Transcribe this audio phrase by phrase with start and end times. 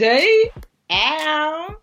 [0.00, 0.50] Day.
[0.90, 1.76] Ow.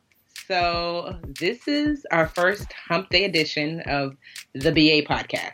[0.48, 4.18] So, this is our first Hump Day edition of
[4.56, 5.52] the BA podcast.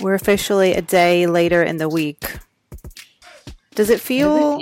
[0.00, 2.24] We're officially a day later in the week.
[3.76, 4.60] Does it feel.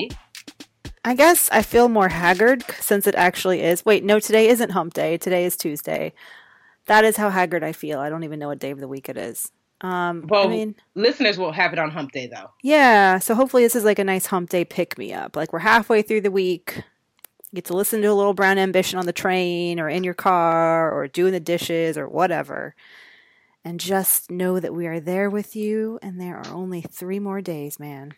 [1.06, 3.82] I guess I feel more haggard since it actually is.
[3.86, 5.16] Wait, no, today isn't hump day.
[5.16, 6.12] Today is Tuesday.
[6.84, 7.98] That is how haggard I feel.
[7.98, 9.50] I don't even know what day of the week it is.
[9.80, 12.50] Um, Well, I mean, listeners will have it on Hump Day, though.
[12.62, 13.18] yeah.
[13.20, 15.34] So hopefully this is like a nice hump day pick me up.
[15.34, 16.82] Like we're halfway through the week.
[17.52, 20.14] You get to listen to a little brown ambition on the train or in your
[20.14, 22.74] car or doing the dishes or whatever.
[23.64, 27.40] And just know that we are there with you and there are only three more
[27.40, 28.14] days, man.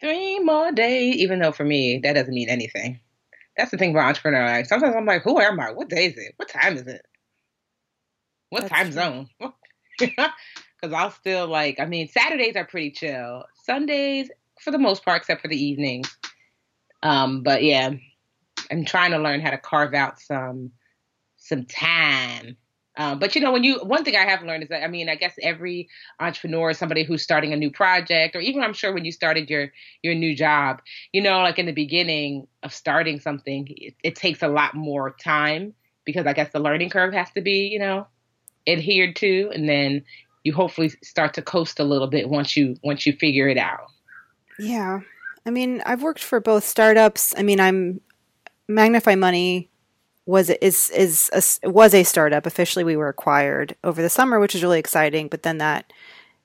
[0.00, 3.00] Three more days, even though for me, that doesn't mean anything.
[3.56, 4.66] That's the thing about entrepreneur life.
[4.66, 5.72] Sometimes I'm like, who am I?
[5.72, 6.32] What day is it?
[6.36, 7.02] What time is it?
[8.48, 9.28] What That's time zone?
[10.80, 13.44] Because I'll still like, I mean, Saturdays are pretty chill.
[13.64, 14.30] Sundays,
[14.62, 16.16] for the most part, except for the evenings.
[17.02, 17.92] Um, but yeah,
[18.70, 20.72] I'm trying to learn how to carve out some
[21.36, 22.56] some time.
[22.96, 25.08] Um, but you know, when you one thing I have learned is that I mean,
[25.08, 25.88] I guess every
[26.18, 29.72] entrepreneur somebody who's starting a new project, or even I'm sure when you started your
[30.02, 30.82] your new job,
[31.12, 35.14] you know, like in the beginning of starting something, it, it takes a lot more
[35.22, 38.06] time because I guess the learning curve has to be, you know,
[38.66, 40.04] adhered to, and then
[40.42, 43.86] you hopefully start to coast a little bit once you once you figure it out.
[44.58, 45.00] Yeah.
[45.46, 47.34] I mean, I've worked for both startups.
[47.36, 48.00] I mean, I'm
[48.68, 49.68] Magnify Money
[50.26, 51.30] was is is
[51.64, 52.46] a, was a startup.
[52.46, 55.28] Officially, we were acquired over the summer, which is really exciting.
[55.28, 55.92] But then that,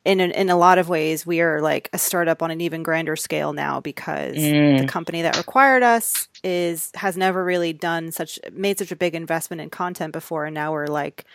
[0.05, 2.83] in a, in a lot of ways, we are like a startup on an even
[2.83, 4.79] grander scale now because Mm.
[4.79, 9.13] the company that acquired us is has never really done such made such a big
[9.13, 11.25] investment in content before, and now we're like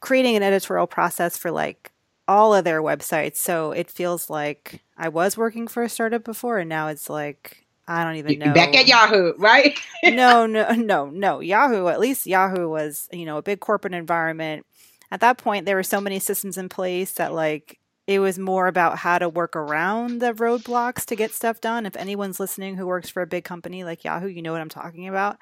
[0.00, 1.89] creating an editorial process for like
[2.30, 3.36] all of their websites.
[3.36, 7.66] So it feels like I was working for a startup before, and now it's like
[7.88, 8.54] I don't even know.
[8.54, 9.76] Back at Yahoo, right?
[10.04, 11.40] no, no, no, no.
[11.40, 14.64] Yahoo, at least Yahoo was, you know, a big corporate environment.
[15.10, 18.68] At that point, there were so many systems in place that, like, it was more
[18.68, 21.84] about how to work around the roadblocks to get stuff done.
[21.84, 24.68] If anyone's listening who works for a big company like Yahoo, you know what I'm
[24.68, 25.36] talking about.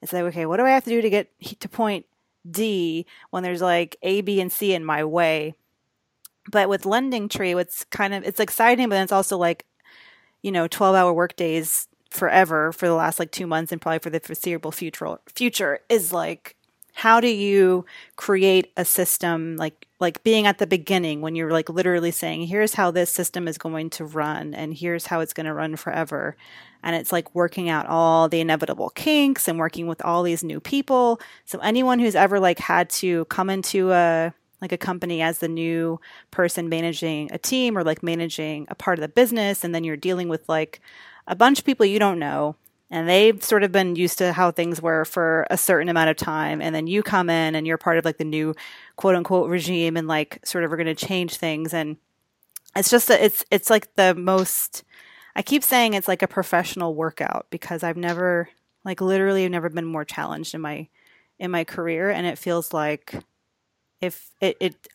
[0.00, 1.28] It's like, okay, what do I have to do to get
[1.60, 2.06] to point
[2.50, 5.54] D when there's like A, B, and C in my way?
[6.50, 9.66] But with Lending Tree, what's kind of it's exciting, but it's also like,
[10.42, 14.00] you know, 12 hour work days forever for the last like two months and probably
[14.00, 16.56] for the foreseeable future future is like
[16.94, 21.68] how do you create a system like like being at the beginning when you're like
[21.68, 25.46] literally saying here's how this system is going to run and here's how it's going
[25.46, 26.36] to run forever.
[26.82, 30.58] And it's like working out all the inevitable kinks and working with all these new
[30.58, 31.20] people.
[31.44, 35.48] So anyone who's ever like had to come into a like a company as the
[35.48, 36.00] new
[36.30, 39.96] person managing a team or like managing a part of the business and then you're
[39.96, 40.80] dealing with like
[41.26, 42.56] a bunch of people you don't know
[42.90, 46.16] and they've sort of been used to how things were for a certain amount of
[46.16, 48.54] time and then you come in and you're part of like the new
[48.96, 51.96] quote unquote regime and like sort of are going to change things and
[52.76, 54.84] it's just a, it's it's like the most
[55.34, 58.48] I keep saying it's like a professional workout because I've never
[58.84, 60.88] like literally I've never been more challenged in my
[61.38, 63.14] in my career and it feels like
[64.00, 64.88] if it, it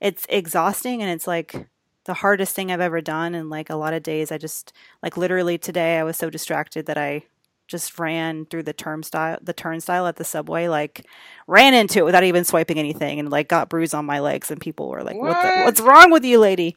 [0.00, 1.68] it's exhausting and it's like
[2.04, 4.32] the hardest thing I've ever done and like a lot of days.
[4.32, 4.72] I just
[5.02, 7.24] like literally today I was so distracted that I
[7.66, 11.06] just ran through the turnstile the turnstile at the subway like
[11.46, 14.58] ran into it without even swiping anything and like got bruise on my legs and
[14.58, 16.74] people were like what the, what's wrong with you lady?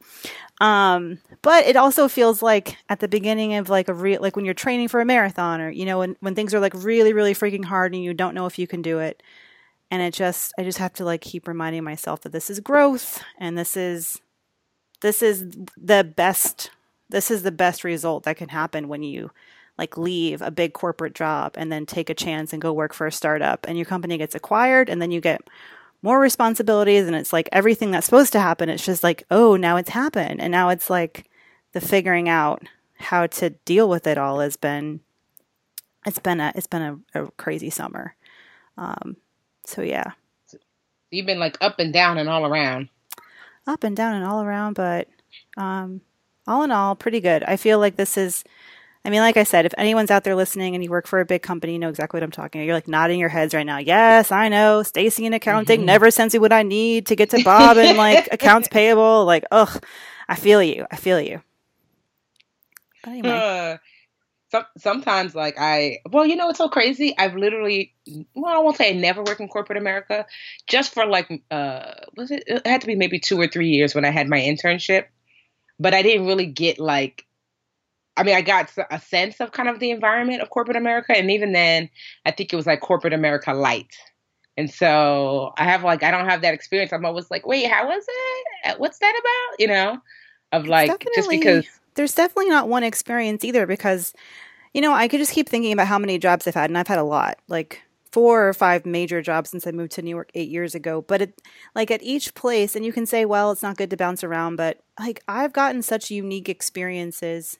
[0.60, 4.44] Um but it also feels like at the beginning of like a real like when
[4.44, 7.34] you're training for a marathon or you know when when things are like really really
[7.34, 9.24] freaking hard and you don't know if you can do it
[9.92, 13.24] and it just i just have to like keep reminding myself that this is growth
[13.38, 14.20] and this is
[15.02, 15.46] this is
[15.78, 16.72] the best
[17.10, 19.30] this is the best result that can happen when you
[19.78, 23.08] like leave a big corporate job and then take a chance and go work for
[23.08, 25.42] a startup and your company gets acquired and then you get
[26.02, 28.70] more responsibilities and it's like everything that's supposed to happen.
[28.70, 30.42] It's just like oh now it's happened.
[30.42, 31.30] And now it's like
[31.74, 32.64] the figuring out
[33.00, 35.00] how to deal with it all has been
[36.06, 38.16] it's been a it's been a, a crazy summer.
[38.78, 39.18] Um
[39.66, 40.12] so yeah
[41.14, 42.88] You've been like up and down and all around.
[43.68, 45.10] up and down and all around, but
[45.58, 46.00] um,
[46.48, 47.44] all in all, pretty good.
[47.44, 48.46] I feel like this is,
[49.04, 51.26] I mean, like I said, if anyone's out there listening and you work for a
[51.26, 52.66] big company, you know exactly what I'm talking about.
[52.66, 53.78] You're like nodding your heads right now.
[53.80, 54.84] Yes, I know.
[54.84, 55.86] Stacy in accounting Mhm.
[55.86, 59.26] never sends me what I need to get to Bob and like accounts payable.
[59.26, 59.84] Like, ugh,
[60.30, 60.86] I feel you.
[60.92, 61.42] I feel you.
[63.04, 63.78] But anyway, Uh,
[64.52, 67.16] some, sometimes like I well, you know it's so crazy.
[67.18, 67.94] I've literally
[68.36, 70.26] well, I won't say I never worked in corporate America,
[70.68, 73.96] just for like uh was it it had to be maybe two or three years
[73.96, 75.06] when I had my internship.
[75.80, 77.26] But I didn't really get like
[78.18, 81.32] I mean, I got a sense of kind of the environment of corporate America, and
[81.32, 81.90] even then,
[82.26, 83.96] I think it was like corporate America light.
[84.58, 86.92] And so I have like I don't have that experience.
[86.92, 88.06] I'm always like, wait, how was
[88.66, 88.80] it?
[88.80, 89.60] What's that about?
[89.60, 90.02] You know,
[90.52, 91.66] of like just because
[91.96, 94.14] there's definitely not one experience either because
[94.74, 96.88] you know i could just keep thinking about how many jobs i've had and i've
[96.88, 100.30] had a lot like four or five major jobs since i moved to new york
[100.34, 101.42] eight years ago but it
[101.76, 104.56] like at each place and you can say well it's not good to bounce around
[104.56, 107.58] but like i've gotten such unique experiences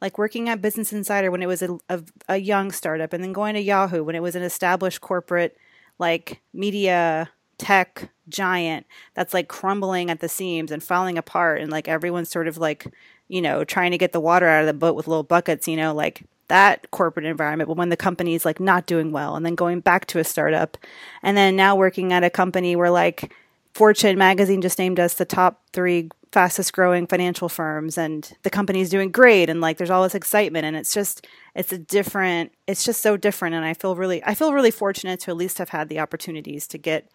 [0.00, 3.32] like working at business insider when it was a, a, a young startup and then
[3.32, 5.56] going to yahoo when it was an established corporate
[5.98, 11.88] like media tech giant that's like crumbling at the seams and falling apart and like
[11.88, 12.86] everyone's sort of like
[13.28, 15.76] you know trying to get the water out of the boat with little buckets you
[15.76, 19.54] know like that corporate environment but when the company's like not doing well and then
[19.54, 20.76] going back to a startup.
[21.22, 23.32] And then now working at a company where like
[23.72, 28.90] fortune magazine just named us the top three fastest growing financial firms and the company's
[28.90, 32.84] doing great and like there's all this excitement and it's just it's a different it's
[32.84, 35.68] just so different and i feel really i feel really fortunate to at least have
[35.68, 37.08] had the opportunities to get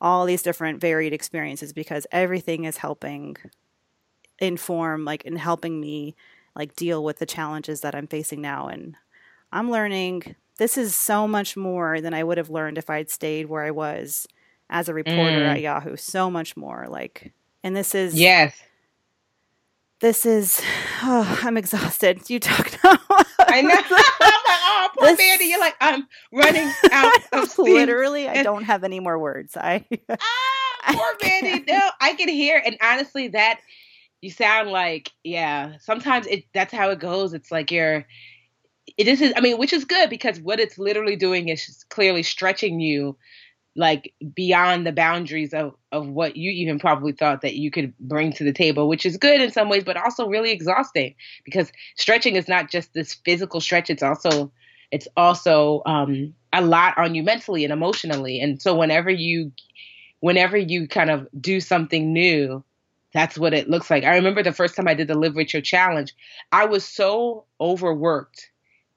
[0.00, 3.36] all these different varied experiences because everything is helping
[4.42, 6.14] inform like in helping me
[6.56, 8.96] like deal with the challenges that I'm facing now and
[9.52, 13.46] I'm learning this is so much more than I would have learned if I'd stayed
[13.46, 14.26] where I was
[14.68, 15.46] as a reporter Mm.
[15.54, 18.54] at Yahoo so much more like and this is yes.
[20.00, 20.60] this is
[21.02, 22.98] oh, I'm exhausted you talk now
[23.38, 23.74] I know.
[24.20, 25.44] I'm like, oh, poor This- Mandi.
[25.46, 27.74] You're like, I'm running out of steam.
[27.74, 30.16] literally I don't have any more words I Ah,
[30.84, 31.64] I poor Mandi.
[31.70, 32.62] No, I can hear.
[32.64, 33.60] And honestly, that
[34.22, 35.74] you sound like, yeah.
[35.80, 37.34] Sometimes it that's how it goes.
[37.34, 38.06] It's like you're.
[38.96, 39.32] It is.
[39.36, 43.16] I mean, which is good because what it's literally doing is clearly stretching you,
[43.76, 48.32] like beyond the boundaries of of what you even probably thought that you could bring
[48.34, 51.14] to the table, which is good in some ways, but also really exhausting
[51.44, 53.90] because stretching is not just this physical stretch.
[53.90, 54.52] It's also
[54.92, 58.40] it's also um, a lot on you mentally and emotionally.
[58.40, 59.52] And so whenever you
[60.20, 62.62] whenever you kind of do something new,
[63.12, 64.04] that's what it looks like.
[64.04, 66.14] I remember the first time I did the Live Richer challenge,
[66.50, 68.50] I was so overworked.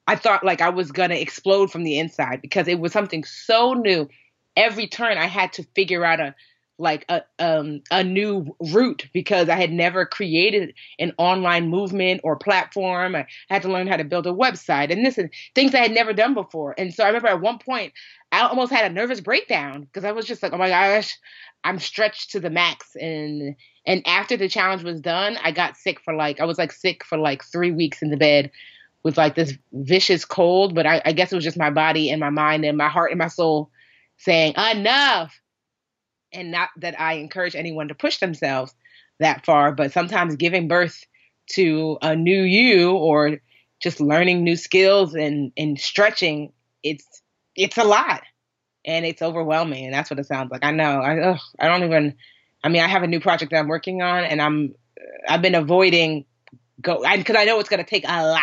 [0.08, 3.74] I thought like I was gonna explode from the inside because it was something so
[3.74, 4.08] new.
[4.56, 6.36] Every turn I had to figure out a
[6.78, 12.36] like a um a new route because I had never created an online movement or
[12.36, 13.16] platform.
[13.16, 15.92] I had to learn how to build a website and this and things I had
[15.94, 16.76] never done before.
[16.78, 17.94] And so I remember at one point
[18.32, 21.18] I almost had a nervous breakdown because I was just like, oh my gosh,
[21.64, 22.96] I'm stretched to the max.
[22.96, 26.72] And and after the challenge was done, I got sick for like I was like
[26.72, 28.52] sick for like three weeks in the bed
[29.04, 30.74] with like this vicious cold.
[30.74, 33.12] But I, I guess it was just my body and my mind and my heart
[33.12, 33.70] and my soul
[34.18, 35.40] saying enough.
[36.34, 38.74] And not that I encourage anyone to push themselves
[39.20, 41.06] that far, but sometimes giving birth
[41.52, 43.38] to a new you or
[43.82, 46.52] just learning new skills and and stretching,
[46.84, 47.22] it's
[47.56, 48.24] it's a lot
[48.86, 51.84] and it's overwhelming and that's what it sounds like i know i ugh, i don't
[51.84, 52.16] even
[52.66, 54.76] i mean i have a new project that i'm working on and i'm
[55.30, 56.26] i've been avoiding
[56.82, 58.42] go because I, know it's going to take a lot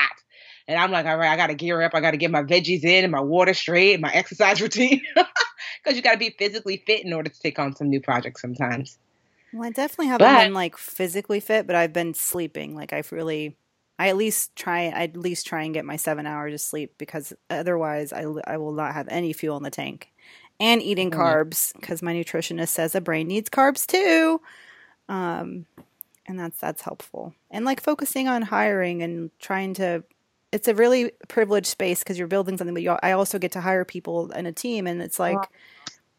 [0.67, 2.43] and i'm like all right i got to gear up i got to get my
[2.43, 6.31] veggies in and my water straight and my exercise routine because you got to be
[6.39, 8.99] physically fit in order to take on some new projects sometimes
[9.53, 12.75] Well, I definitely haven't But- been like physically fit, but I've been sleeping.
[12.75, 13.57] Like I've really,
[13.99, 16.95] I at least try, I at least try and get my seven hours of sleep
[16.97, 20.12] because otherwise I, I will not have any fuel in the tank.
[20.63, 24.41] And eating carbs because my nutritionist says a brain needs carbs too.
[25.09, 25.67] Um,
[26.27, 27.35] and that's that's helpful.
[27.51, 30.05] And like focusing on hiring and trying to.
[30.53, 33.63] It's a really privileged space because you're building something, but you, I also get to
[33.63, 35.39] hire people in a team, and it's like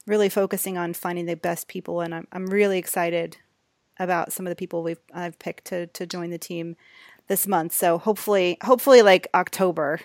[0.07, 3.37] really focusing on finding the best people and I'm I'm really excited
[3.99, 6.75] about some of the people we've I've picked to to join the team
[7.27, 7.73] this month.
[7.73, 10.01] So hopefully, hopefully, like October,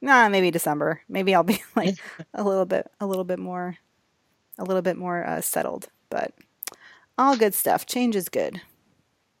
[0.00, 1.02] nah, maybe December.
[1.08, 1.96] Maybe I'll be like
[2.34, 3.76] a little bit, a little bit more,
[4.58, 5.88] a little bit more uh, settled.
[6.08, 6.34] But
[7.18, 7.86] all good stuff.
[7.86, 8.60] Change is good.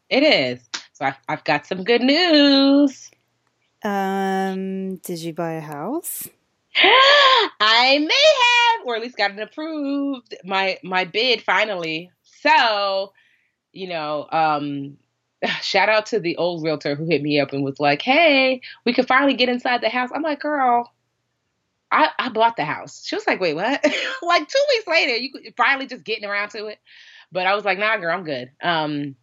[0.08, 0.60] It is.
[0.92, 3.10] So I've, I've got some good news.
[3.82, 6.28] Um, did you buy a house?
[6.76, 10.34] I may have, or at least got it approved.
[10.44, 12.10] My my bid finally.
[12.22, 13.12] So,
[13.72, 14.96] you know, um,
[15.62, 18.92] shout out to the old realtor who hit me up and was like, "Hey, we
[18.92, 20.92] could finally get inside the house." I'm like, "Girl,
[21.90, 23.84] I, I bought the house." She was like, "Wait, what?"
[24.22, 26.78] like two weeks later, you finally just getting around to it.
[27.32, 29.16] But I was like, "Nah, girl, I'm good." Um,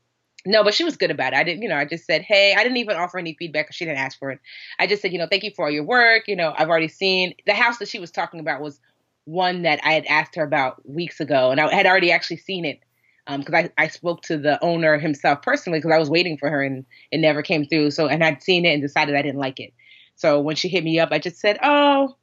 [0.48, 1.36] no, but she was good about it.
[1.36, 3.76] I didn't, you know, I just said, hey, I didn't even offer any feedback because
[3.76, 4.40] she didn't ask for it.
[4.80, 6.28] I just said, you know, thank you for all your work.
[6.28, 8.80] You know, I've already seen the house that she was talking about was
[9.26, 12.64] one that I had asked her about weeks ago, and I had already actually seen
[12.64, 12.80] it
[13.28, 16.50] because um, I, I spoke to the owner himself personally because I was waiting for
[16.50, 17.92] her and it never came through.
[17.92, 19.74] So, and I'd seen it and decided I didn't like it.
[20.16, 22.16] So when she hit me up, I just said, oh,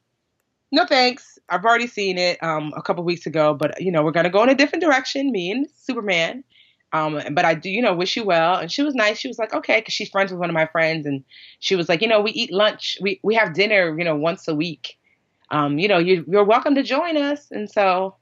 [0.71, 1.37] no thanks.
[1.47, 4.43] I've already seen it um, a couple weeks ago, but you know, we're gonna go
[4.43, 6.43] in a different direction, me and Superman.
[6.91, 8.55] Um, but I do, you know, wish you well.
[8.55, 9.17] And she was nice.
[9.17, 11.23] She was like, okay, because she's friends with one of my friends, and
[11.59, 14.47] she was like, you know, we eat lunch, we we have dinner, you know, once
[14.47, 14.97] a week.
[15.51, 17.51] Um, you know, you, you're welcome to join us.
[17.51, 18.15] And so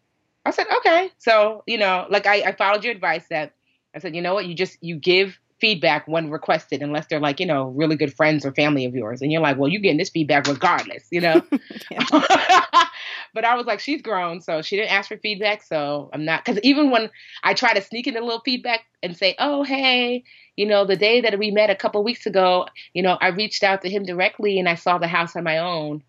[0.45, 1.11] I said, okay.
[1.17, 3.53] So you know, like I, I followed your advice that
[3.95, 7.39] I said, you know what, you just you give feedback when requested, unless they're like,
[7.39, 9.21] you know, really good friends or family of yours.
[9.21, 11.41] And you're like, well, you're getting this feedback regardless, you know?
[13.33, 15.63] but I was like, she's grown, so she didn't ask for feedback.
[15.63, 17.09] So I'm not, because even when
[17.43, 20.25] I try to sneak in a little feedback and say, oh, hey,
[20.57, 23.63] you know, the day that we met a couple weeks ago, you know, I reached
[23.63, 26.03] out to him directly and I saw the house on my own.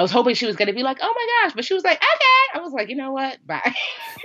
[0.00, 1.84] I was hoping she was going to be like, oh my gosh, but she was
[1.84, 2.58] like, okay.
[2.58, 3.46] I was like, you know what?
[3.46, 3.74] Bye.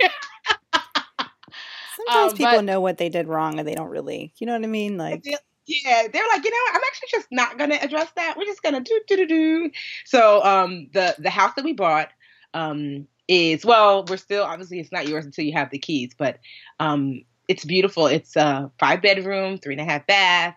[1.96, 4.54] Sometimes um, people but, know what they did wrong and they don't really, you know
[4.54, 4.96] what I mean?
[4.96, 5.22] Like,
[5.66, 8.36] yeah, they're like, you know, I'm actually just not gonna address that.
[8.38, 9.70] We're just gonna do do do do.
[10.06, 12.08] So, um, the the house that we bought,
[12.54, 16.38] um, is well, we're still obviously it's not yours until you have the keys, but
[16.80, 18.06] um, it's beautiful.
[18.06, 20.54] It's a five bedroom, three and a half bath,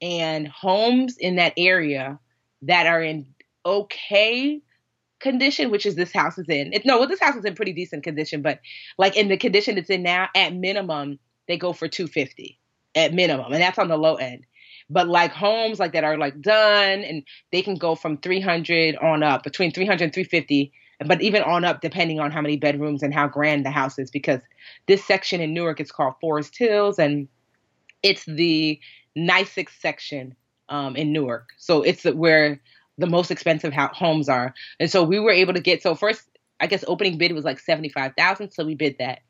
[0.00, 2.18] and homes in that area
[2.62, 3.26] that are in
[3.64, 4.62] okay
[5.22, 6.72] condition, which is this house is in.
[6.74, 8.60] It, no, well, this house is in pretty decent condition, but
[8.98, 12.58] like in the condition it's in now, at minimum, they go for 250
[12.94, 14.44] at minimum, and that's on the low end.
[14.90, 19.22] But like homes like that are like done, and they can go from 300 on
[19.22, 20.72] up, between 300 and 350,
[21.06, 24.10] but even on up, depending on how many bedrooms and how grand the house is,
[24.10, 24.40] because
[24.86, 27.28] this section in Newark is called Forest Hills, and
[28.02, 28.78] it's the
[29.16, 30.34] nicest section
[30.68, 31.50] um, in Newark.
[31.58, 32.60] So it's where
[32.98, 34.54] the most expensive homes are.
[34.78, 36.22] And so we were able to get so first
[36.60, 39.20] I guess opening bid was like 75,000 so we bid that.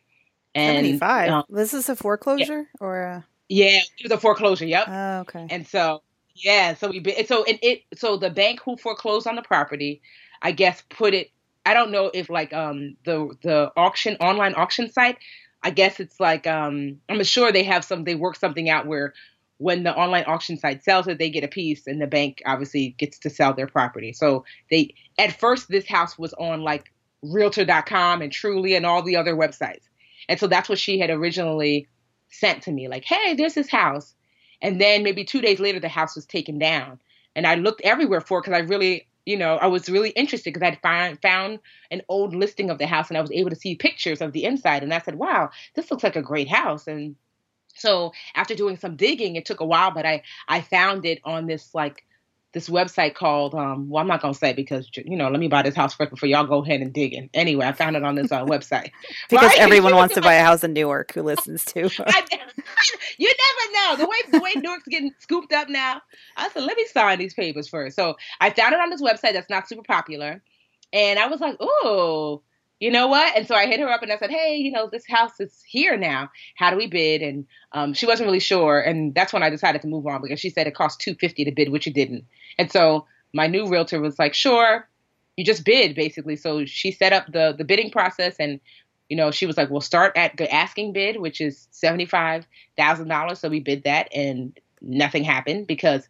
[0.54, 1.30] And 75.
[1.30, 2.80] Um, this is a foreclosure yeah.
[2.80, 3.26] or a...
[3.48, 4.86] Yeah, it was a foreclosure, yep.
[4.88, 5.46] Oh, okay.
[5.50, 6.02] And so
[6.34, 10.02] yeah, so we bid so and it so the bank who foreclosed on the property
[10.40, 11.30] I guess put it
[11.64, 15.18] I don't know if like um the the auction online auction site
[15.62, 19.14] I guess it's like um I'm sure they have some they work something out where
[19.62, 22.96] when the online auction site sells it, they get a piece, and the bank obviously
[22.98, 24.12] gets to sell their property.
[24.12, 26.92] So they, at first, this house was on like
[27.22, 29.84] Realtor.com and Trulia and all the other websites,
[30.28, 31.86] and so that's what she had originally
[32.30, 34.14] sent to me, like, "Hey, there's this house,"
[34.60, 36.98] and then maybe two days later, the house was taken down,
[37.36, 40.52] and I looked everywhere for it because I really, you know, I was really interested
[40.52, 41.60] because I'd find, found
[41.92, 44.44] an old listing of the house, and I was able to see pictures of the
[44.44, 47.14] inside, and I said, "Wow, this looks like a great house," and
[47.74, 51.46] so after doing some digging, it took a while, but I I found it on
[51.46, 52.04] this like
[52.52, 55.62] this website called um well I'm not gonna say because you know let me buy
[55.62, 57.30] this house first before y'all go ahead and dig in.
[57.32, 58.90] Anyway, I found it on this uh, website
[59.30, 59.60] because right?
[59.60, 61.84] everyone wants to buy a house in Newark who listens to.
[62.06, 62.24] I,
[63.16, 66.02] you never know the way the way Newark's getting scooped up now.
[66.36, 67.96] I said let me sign these papers first.
[67.96, 70.42] So I found it on this website that's not super popular,
[70.92, 72.42] and I was like, oh
[72.82, 73.36] you know what?
[73.36, 75.62] And so I hit her up and I said, hey, you know, this house is
[75.68, 76.32] here now.
[76.56, 77.22] How do we bid?
[77.22, 80.40] And um, she wasn't really sure, and that's when I decided to move on because
[80.40, 82.24] she said it cost two fifty to bid, which it didn't.
[82.58, 84.88] And so my new realtor was like, sure,
[85.36, 86.34] you just bid basically.
[86.34, 88.58] So she set up the the bidding process, and
[89.08, 92.48] you know, she was like, we'll start at the asking bid, which is seventy five
[92.76, 93.38] thousand dollars.
[93.38, 96.08] So we bid that, and nothing happened because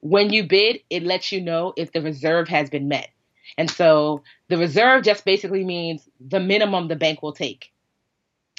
[0.00, 3.10] when you bid, it lets you know if the reserve has been met.
[3.58, 7.72] And so the reserve just basically means the minimum the bank will take.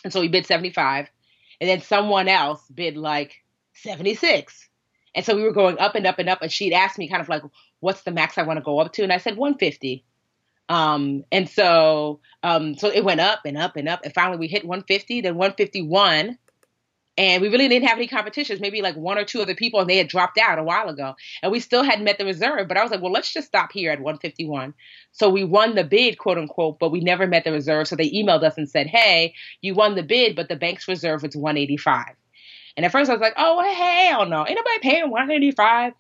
[0.04, 1.08] And so we bid 75.
[1.62, 4.70] And then someone else bid like 76.
[5.16, 6.42] And so we were going up and up and up.
[6.42, 7.44] And she'd asked me kind of like,
[7.80, 9.04] what's the max I want to go up to?
[9.04, 10.04] And I said 150.
[10.68, 14.02] Um, and so um, so it went up and up and up.
[14.04, 16.38] And finally we hit 150, then 151.
[17.18, 19.90] And we really didn't have any competitions maybe like one or two other people and
[19.90, 21.16] they had dropped out a while ago.
[21.42, 23.72] And we still hadn't met the reserve but i was like well let's just stop
[23.72, 24.74] here at 151
[25.12, 27.88] so we won the bid quote unquote but we never met the reserve.
[27.88, 31.24] So they emailed us and said hey you won the bid but the bank's reserve
[31.24, 32.06] was 185
[32.78, 34.46] and at first i was like oh hell no.
[34.48, 35.94] Ain't nobody paying 185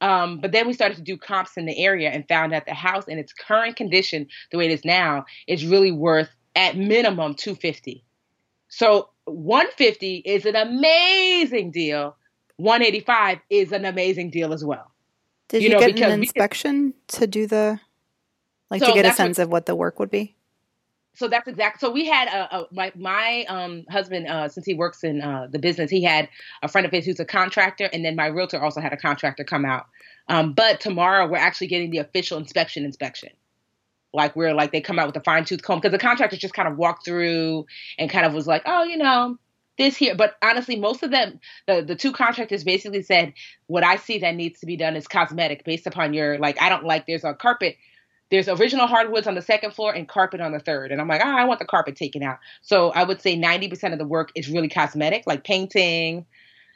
[0.00, 2.74] um, but then we started to do comps in the area and found that the
[2.74, 7.34] house in its current condition the way it is now is really worth at minimum
[7.34, 8.04] 250
[8.74, 12.16] so 150 is an amazing deal.
[12.56, 14.90] 185 is an amazing deal as well.
[15.48, 17.78] Did you, you know, get an inspection to do the
[18.70, 20.34] like so to get a sense what, of what the work would be?
[21.12, 21.80] So that's exact.
[21.80, 25.48] So we had a, a my my um, husband uh, since he works in uh,
[25.50, 26.30] the business, he had
[26.62, 29.44] a friend of his who's a contractor, and then my realtor also had a contractor
[29.44, 29.84] come out.
[30.28, 33.32] Um, but tomorrow we're actually getting the official inspection inspection
[34.12, 36.54] like where like they come out with a fine tooth comb because the contractor just
[36.54, 37.66] kind of walked through
[37.98, 39.38] and kind of was like, oh, you know,
[39.78, 40.14] this here.
[40.14, 43.34] But honestly, most of them, the the two contractors basically said,
[43.66, 46.60] what I see that needs to be done is cosmetic based upon your like.
[46.60, 47.76] I don't like there's a carpet.
[48.30, 50.90] There's original hardwoods on the second floor and carpet on the third.
[50.90, 52.38] And I'm like, oh, I want the carpet taken out.
[52.62, 56.24] So I would say 90% of the work is really cosmetic, like painting.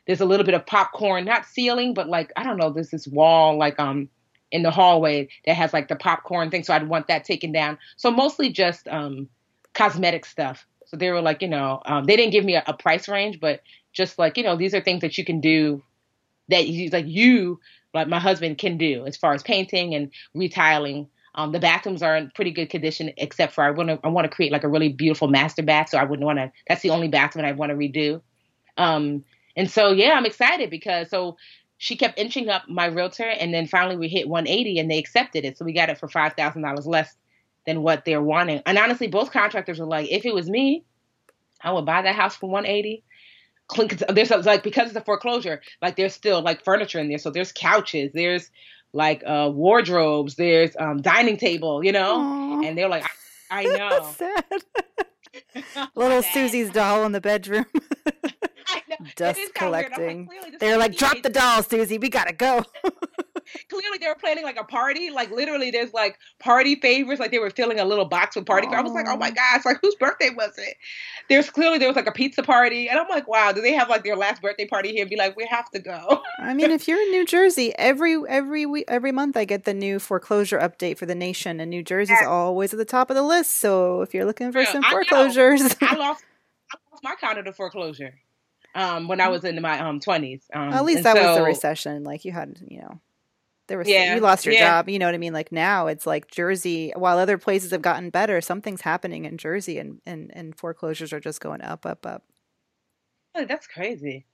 [0.06, 3.08] There's a little bit of popcorn, not ceiling, but like, I don't know, there's this
[3.08, 4.10] wall, like, um,
[4.56, 6.64] in the hallway that has like the popcorn thing.
[6.64, 7.78] So I'd want that taken down.
[7.96, 9.28] So mostly just um,
[9.74, 10.66] cosmetic stuff.
[10.86, 13.38] So they were like, you know, um, they didn't give me a, a, price range,
[13.38, 13.60] but
[13.92, 15.82] just like, you know, these are things that you can do
[16.48, 17.60] that you like you,
[17.92, 21.08] like my husband can do as far as painting and retiling.
[21.34, 24.24] Um, the bathrooms are in pretty good condition, except for I want to I want
[24.24, 25.90] to create like a really beautiful master bath.
[25.90, 26.50] So I wouldn't want to.
[26.66, 28.22] That's the only bathroom I want to redo.
[28.78, 29.24] Um,
[29.56, 31.36] and so yeah, I'm excited because so
[31.78, 35.44] she kept inching up my realtor, and then finally we hit 180, and they accepted
[35.44, 35.58] it.
[35.58, 37.14] So we got it for five thousand dollars less
[37.66, 38.62] than what they're wanting.
[38.64, 40.84] And honestly, both contractors were like, if it was me,
[41.60, 43.02] I would buy that house for 180.
[44.10, 47.18] There's like because it's a foreclosure, like there's still like furniture in there.
[47.18, 48.50] So there's couches, there's
[48.92, 52.18] like uh, wardrobes, there's um, dining table, you know.
[52.18, 52.66] Aww.
[52.66, 53.04] And they're like,
[53.50, 54.14] I, I know.
[55.96, 57.66] Little Susie's doll in the bedroom.
[59.16, 60.28] dust collecting.
[60.42, 61.98] Like, They're like, drop the doll, Susie.
[61.98, 62.64] We gotta go.
[63.68, 65.10] clearly, they were planning like a party.
[65.10, 67.18] Like literally, there's like party favors.
[67.18, 68.68] Like they were filling a little box with party.
[68.68, 70.76] I was like, oh my gosh, like whose birthday was it?
[71.28, 73.88] There's clearly there was like a pizza party, and I'm like, wow, do they have
[73.88, 75.02] like their last birthday party here?
[75.02, 76.22] And be like, we have to go.
[76.38, 79.74] I mean, if you're in New Jersey, every every week, every month, I get the
[79.74, 82.28] new foreclosure update for the nation, and New Jersey's yeah.
[82.28, 83.56] always at the top of the list.
[83.56, 86.24] So if you're looking for yeah, some foreclosures, I, I lost.
[87.02, 88.14] My condo to the foreclosure
[88.76, 89.32] um, when I mm.
[89.32, 90.44] was in my um twenties.
[90.54, 92.04] Um, At least that so, was the recession.
[92.04, 93.00] Like you had, you know,
[93.66, 94.68] there was yeah, you lost your yeah.
[94.68, 94.88] job.
[94.88, 95.32] You know what I mean?
[95.32, 96.92] Like now it's like Jersey.
[96.94, 101.20] While other places have gotten better, something's happening in Jersey, and and and foreclosures are
[101.20, 102.24] just going up, up, up.
[103.34, 104.26] Oh, that's crazy.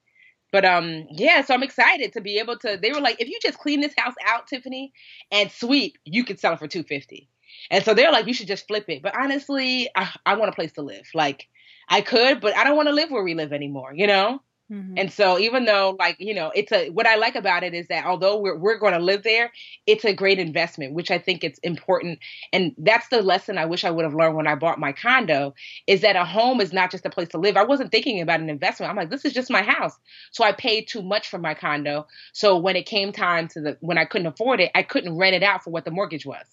[0.50, 1.42] But um, yeah.
[1.42, 2.78] So I'm excited to be able to.
[2.80, 4.92] They were like, if you just clean this house out, Tiffany,
[5.30, 7.28] and sweep, you could sell it for two fifty.
[7.70, 9.02] And so they're like, you should just flip it.
[9.02, 11.06] But honestly, I, I want a place to live.
[11.14, 11.48] Like
[11.92, 14.40] I could, but I don't want to live where we live anymore, you know?
[14.72, 14.94] Mm-hmm.
[14.96, 17.88] And so even though like, you know, it's a what I like about it is
[17.88, 19.52] that although we're we're going to live there,
[19.86, 22.20] it's a great investment, which I think it's important.
[22.50, 25.54] And that's the lesson I wish I would have learned when I bought my condo
[25.86, 27.58] is that a home is not just a place to live.
[27.58, 28.88] I wasn't thinking about an investment.
[28.88, 29.94] I'm like, this is just my house.
[30.30, 32.06] So I paid too much for my condo.
[32.32, 35.36] So when it came time to the when I couldn't afford it, I couldn't rent
[35.36, 36.46] it out for what the mortgage was.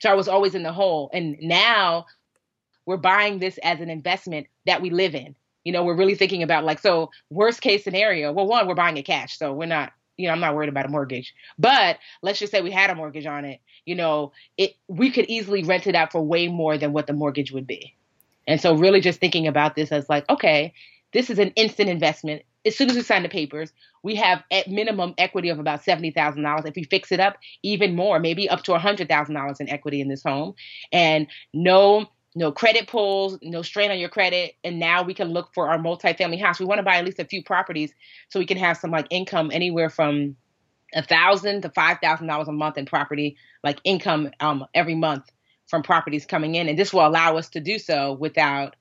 [0.00, 1.10] So I was always in the hole.
[1.12, 2.06] And now
[2.86, 5.34] we're buying this as an investment that we live in.
[5.64, 8.32] You know, we're really thinking about like, so worst case scenario.
[8.32, 10.86] Well, one, we're buying it cash, so we're not, you know, I'm not worried about
[10.86, 11.34] a mortgage.
[11.58, 13.60] But let's just say we had a mortgage on it.
[13.84, 17.12] You know, it we could easily rent it out for way more than what the
[17.12, 17.94] mortgage would be.
[18.46, 20.72] And so, really, just thinking about this as like, okay,
[21.12, 22.42] this is an instant investment.
[22.64, 23.72] As soon as we sign the papers,
[24.02, 26.64] we have at minimum equity of about seventy thousand dollars.
[26.64, 30.00] If we fix it up, even more, maybe up to hundred thousand dollars in equity
[30.00, 30.54] in this home,
[30.92, 34.56] and no no credit pulls, no strain on your credit.
[34.62, 36.60] And now we can look for our multifamily house.
[36.60, 37.92] We want to buy at least a few properties
[38.28, 40.36] so we can have some like income anywhere from
[40.94, 45.24] a thousand to five thousand dollars a month in property, like income um, every month
[45.66, 46.68] from properties coming in.
[46.68, 48.76] And this will allow us to do so without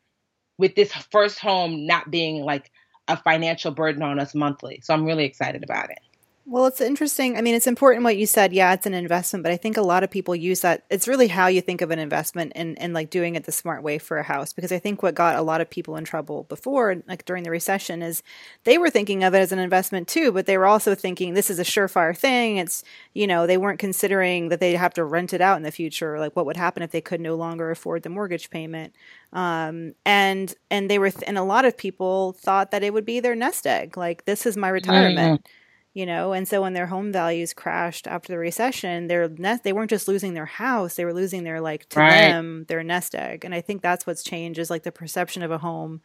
[0.57, 2.69] with this first home not being like
[3.07, 4.81] a financial burden on us monthly.
[4.83, 5.99] So I'm really excited about it.
[6.47, 7.37] Well, it's interesting.
[7.37, 8.53] I mean, it's important what you said.
[8.53, 10.85] Yeah, it's an investment, but I think a lot of people use that.
[10.91, 13.81] It's really how you think of an investment and, and like doing it the smart
[13.81, 14.53] way for a house.
[14.53, 17.49] Because I think what got a lot of people in trouble before, like during the
[17.49, 18.21] recession, is
[18.63, 21.49] they were thinking of it as an investment too, but they were also thinking this
[21.49, 22.57] is a surefire thing.
[22.57, 22.83] It's,
[23.15, 26.19] you know, they weren't considering that they'd have to rent it out in the future.
[26.19, 28.93] Like what would happen if they could no longer afford the mortgage payment.
[29.33, 33.05] Um, and, and they were, th- and a lot of people thought that it would
[33.05, 33.97] be their nest egg.
[33.97, 35.41] Like this is my retirement.
[35.41, 35.51] Mm-hmm
[35.95, 36.33] you know?
[36.33, 40.07] And so when their home values crashed after the recession their nest they weren't just
[40.07, 42.29] losing their house they were losing their like to right.
[42.29, 43.43] them their nest egg.
[43.43, 46.01] And i think that's what's changed is like the perception of a home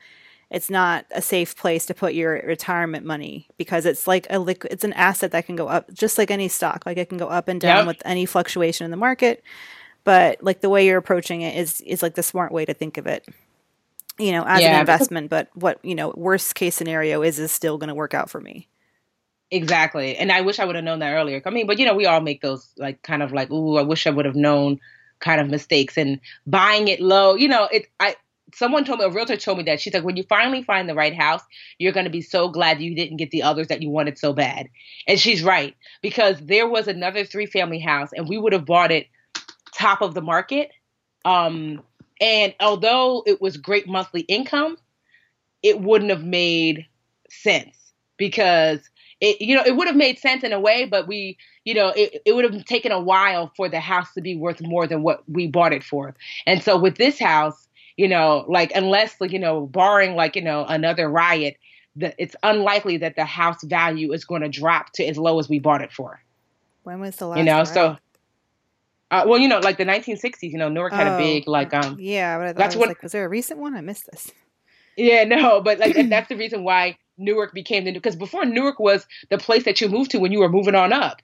[0.51, 4.73] it's not a safe place to put your retirement money because it's like a liquid
[4.73, 7.29] it's an asset that can go up just like any stock like it can go
[7.29, 7.87] up and down yep.
[7.87, 9.43] with any fluctuation in the market.
[10.03, 12.97] But like the way you're approaching it is is like the smart way to think
[12.97, 13.25] of it
[14.19, 15.31] you know as yeah, an investment.
[15.31, 18.41] But what you know worst case scenario is is still going to work out for
[18.41, 18.67] me
[19.51, 20.17] Exactly.
[20.17, 21.43] And I wish I would have known that earlier.
[21.45, 23.83] I mean, but you know, we all make those like kind of like, ooh, I
[23.83, 24.79] wish I would have known
[25.19, 27.35] kind of mistakes and buying it low.
[27.35, 28.15] You know, it I
[28.55, 30.95] someone told me a realtor told me that she's like when you finally find the
[30.95, 31.41] right house
[31.79, 34.33] you're going to be so glad you didn't get the others that you wanted so
[34.33, 34.69] bad
[35.07, 38.91] and she's right because there was another three family house and we would have bought
[38.91, 39.07] it
[39.75, 40.71] top of the market
[41.25, 41.83] um
[42.21, 44.77] and although it was great monthly income
[45.63, 46.87] it wouldn't have made
[47.31, 47.77] sense
[48.17, 48.81] because
[49.21, 51.89] it you know it would have made sense in a way but we you know
[51.89, 55.03] it, it would have taken a while for the house to be worth more than
[55.03, 56.15] what we bought it for
[56.47, 60.43] and so with this house you know like unless like you know barring like you
[60.43, 61.57] know another riot
[61.97, 65.49] that it's unlikely that the house value is going to drop to as low as
[65.49, 66.23] we bought it for
[66.83, 67.69] when was the last you know riot?
[67.69, 67.97] so
[69.13, 71.75] uh, well, you know, like the 1960s, you know, Newark had oh, a big like
[71.75, 71.97] um.
[71.99, 72.89] Yeah, but that's was what.
[72.91, 73.75] Like, was there a recent one?
[73.75, 74.31] I missed this.
[74.97, 78.81] Yeah, no, but like that's the reason why Newark became the new because before Newark
[78.81, 81.23] was the place that you moved to when you were moving on up.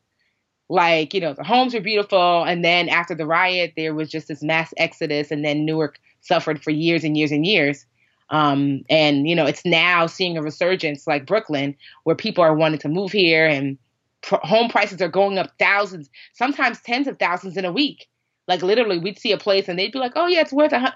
[0.68, 2.44] Like, you know, the homes were beautiful.
[2.44, 5.30] And then after the riot, there was just this mass exodus.
[5.30, 7.86] And then Newark suffered for years and years and years.
[8.30, 12.80] Um, and, you know, it's now seeing a resurgence like Brooklyn where people are wanting
[12.80, 13.78] to move here and
[14.22, 18.08] pr- home prices are going up thousands, sometimes tens of thousands in a week.
[18.48, 20.94] Like literally, we'd see a place and they'd be like, oh, yeah, it's worth a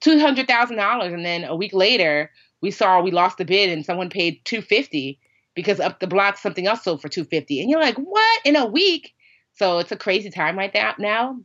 [0.00, 1.14] $200,000.
[1.14, 2.30] And then a week later,
[2.62, 5.18] we saw we lost the bid and someone paid 250
[5.54, 8.40] because up the block something else sold for 250 and you're like what?
[8.46, 9.14] In a week?
[9.52, 11.38] So it's a crazy time right now now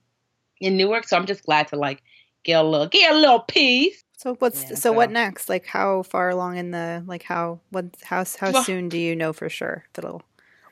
[0.62, 1.08] in newark.
[1.08, 2.02] So i'm just glad to like
[2.44, 5.48] get a little get a little piece so what's yeah, so, so, what next?
[5.48, 9.16] Like how far along in the like how what how how well, soon do you
[9.16, 10.24] know for sure that'll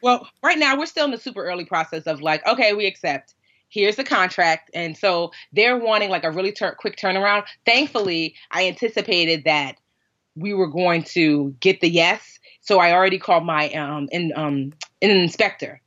[0.01, 3.35] well right now we're still in the super early process of like okay we accept.
[3.69, 4.71] Here's the contract.
[4.73, 7.43] And so they're wanting like a really ter- quick turnaround.
[7.65, 9.75] Thankfully i anticipated that
[10.35, 12.39] we were going to get the yes.
[12.61, 15.81] So I already called my um in um an inspector.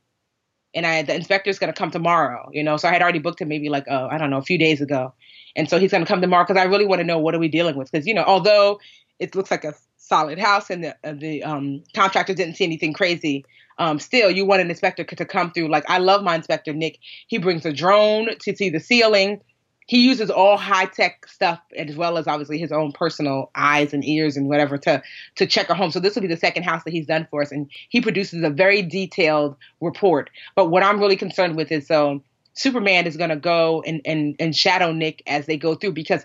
[0.75, 2.77] And I the inspector's gonna come tomorrow, you know.
[2.77, 4.81] So I had already booked him maybe like uh, I don't know a few days
[4.81, 5.13] ago,
[5.55, 7.47] and so he's gonna come tomorrow because I really want to know what are we
[7.47, 8.79] dealing with because you know although
[9.17, 12.93] it looks like a solid house and the uh, the um, contractor didn't see anything
[12.93, 13.45] crazy,
[13.79, 15.69] um, still you want an inspector to come through.
[15.69, 16.99] Like I love my inspector Nick.
[17.27, 19.41] He brings a drone to see the ceiling
[19.89, 24.05] he uses all high tech stuff as well as obviously his own personal eyes and
[24.05, 25.01] ears and whatever to
[25.35, 25.89] to check a home.
[25.89, 28.43] So this will be the second house that he's done for us, and he produces
[28.43, 30.29] a very detailed report.
[30.53, 32.23] But what I'm really concerned with is um,
[32.53, 36.23] Superman is going to go and, and and shadow Nick as they go through because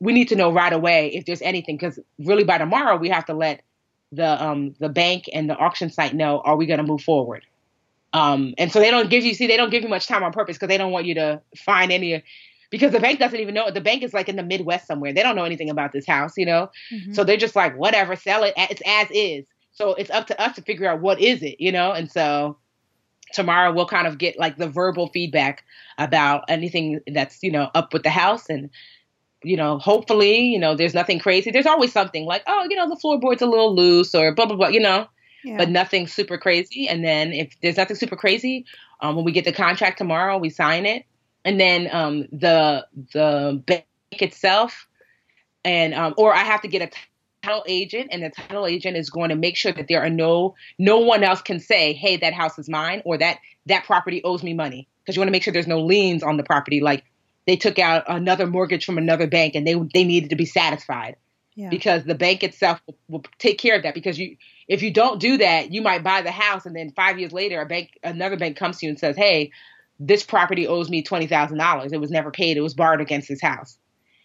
[0.00, 3.26] we need to know right away if there's anything because really by tomorrow we have
[3.26, 3.62] to let
[4.10, 7.46] the um the bank and the auction site know are we going to move forward.
[8.12, 10.32] Um, and so they don't give you see they don't give you much time on
[10.32, 12.24] purpose because they don't want you to find any
[12.74, 13.70] because the bank doesn't even know.
[13.70, 15.12] The bank is like in the Midwest somewhere.
[15.12, 16.72] They don't know anything about this house, you know.
[16.92, 17.12] Mm-hmm.
[17.12, 18.52] So they're just like, whatever, sell it.
[18.56, 19.46] It's as is.
[19.70, 21.92] So it's up to us to figure out what is it, you know.
[21.92, 22.58] And so
[23.32, 25.62] tomorrow we'll kind of get like the verbal feedback
[25.98, 28.70] about anything that's you know up with the house and
[29.44, 32.88] you know hopefully you know there's nothing crazy there's always something like oh you know
[32.88, 35.06] the floorboard's a little loose or blah blah blah you know
[35.44, 35.56] yeah.
[35.56, 38.64] but nothing super crazy and then if there's nothing super crazy
[39.00, 41.04] um, when we get the contract tomorrow we sign it
[41.44, 44.86] and then um, the the bank itself,
[45.64, 46.90] and um, or I have to get a
[47.42, 50.54] title agent, and the title agent is going to make sure that there are no
[50.78, 54.42] no one else can say, "Hey, that house is mine," or that that property owes
[54.42, 57.04] me money, because you want to make sure there's no liens on the property, like
[57.46, 61.16] they took out another mortgage from another bank and they they needed to be satisfied.
[61.56, 61.68] Yeah.
[61.68, 63.94] Because the bank itself will, will take care of that.
[63.94, 67.16] Because you, if you don't do that, you might buy the house, and then five
[67.16, 69.52] years later, a bank, another bank comes to you and says, "Hey,
[70.00, 71.92] this property owes me twenty thousand dollars.
[71.92, 72.56] It was never paid.
[72.56, 73.78] It was borrowed against his house.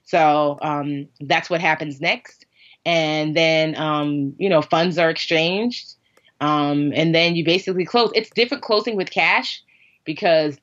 [0.06, 2.46] So um, that's what happens next.
[2.86, 5.96] And then um, you know funds are exchanged.
[6.42, 8.12] Um, and then you basically close.
[8.16, 9.62] It's different closing with cash
[10.06, 10.58] because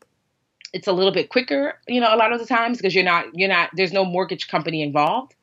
[0.73, 3.27] it's a little bit quicker, you know, a lot of the times because you're not
[3.35, 5.35] you're not there's no mortgage company involved.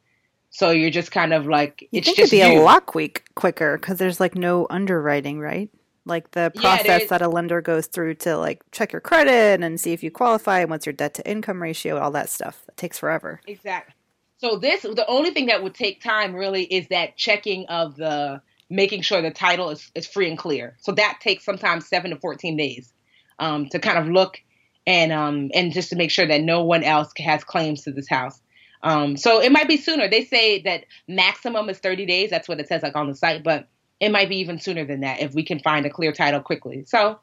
[0.49, 2.61] So you're just kind of like You it's think just it'd be you.
[2.61, 5.69] a lot quick quicker because there's like no underwriting, right?
[6.05, 9.79] Like the process there's- that a lender goes through to like check your credit and
[9.79, 12.63] see if you qualify and what's your debt to income ratio, all that stuff.
[12.67, 13.39] It takes forever.
[13.47, 13.93] Exactly.
[14.37, 18.41] So this the only thing that would take time really is that checking of the
[18.69, 20.75] making sure the title is, is free and clear.
[20.81, 22.91] So that takes sometimes seven to fourteen days
[23.39, 24.41] um, to kind of look
[24.85, 28.09] and um, and just to make sure that no one else has claims to this
[28.09, 28.41] house.
[28.81, 30.09] Um, so it might be sooner.
[30.09, 32.29] They say that maximum is thirty days.
[32.29, 35.01] That's what it says like on the site, but it might be even sooner than
[35.01, 36.83] that if we can find a clear title quickly.
[36.85, 37.19] So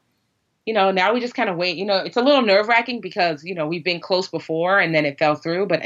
[0.65, 1.77] you know, now we just kind of wait.
[1.77, 4.93] You know, it's a little nerve wracking because, you know, we've been close before and
[4.93, 5.81] then it fell through, but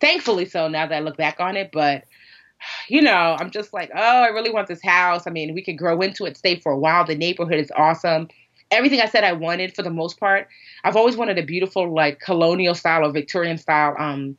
[0.00, 1.70] thankfully so now that I look back on it.
[1.72, 2.04] But,
[2.88, 5.26] you know, I'm just like, oh, I really want this house.
[5.26, 7.04] I mean, we could grow into it, stay for a while.
[7.04, 8.28] The neighborhood is awesome.
[8.70, 10.46] Everything I said I wanted for the most part.
[10.84, 14.36] I've always wanted a beautiful, like, colonial style or Victorian style um,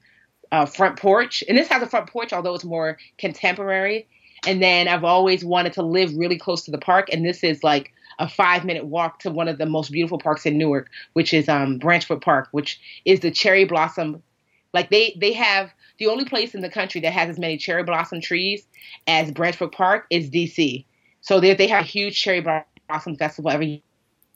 [0.53, 1.43] uh, front porch.
[1.49, 4.07] And this has a front porch, although it's more contemporary.
[4.45, 7.09] And then I've always wanted to live really close to the park.
[7.11, 10.45] And this is like, a five minute walk to one of the most beautiful parks
[10.45, 14.21] in Newark, which is um, Branch Brook Park, which is the cherry blossom.
[14.73, 17.83] Like they they have the only place in the country that has as many cherry
[17.83, 18.65] blossom trees
[19.07, 20.85] as Branch Brook Park is DC.
[21.21, 22.45] So they they have a huge cherry
[22.87, 23.81] blossom festival every year,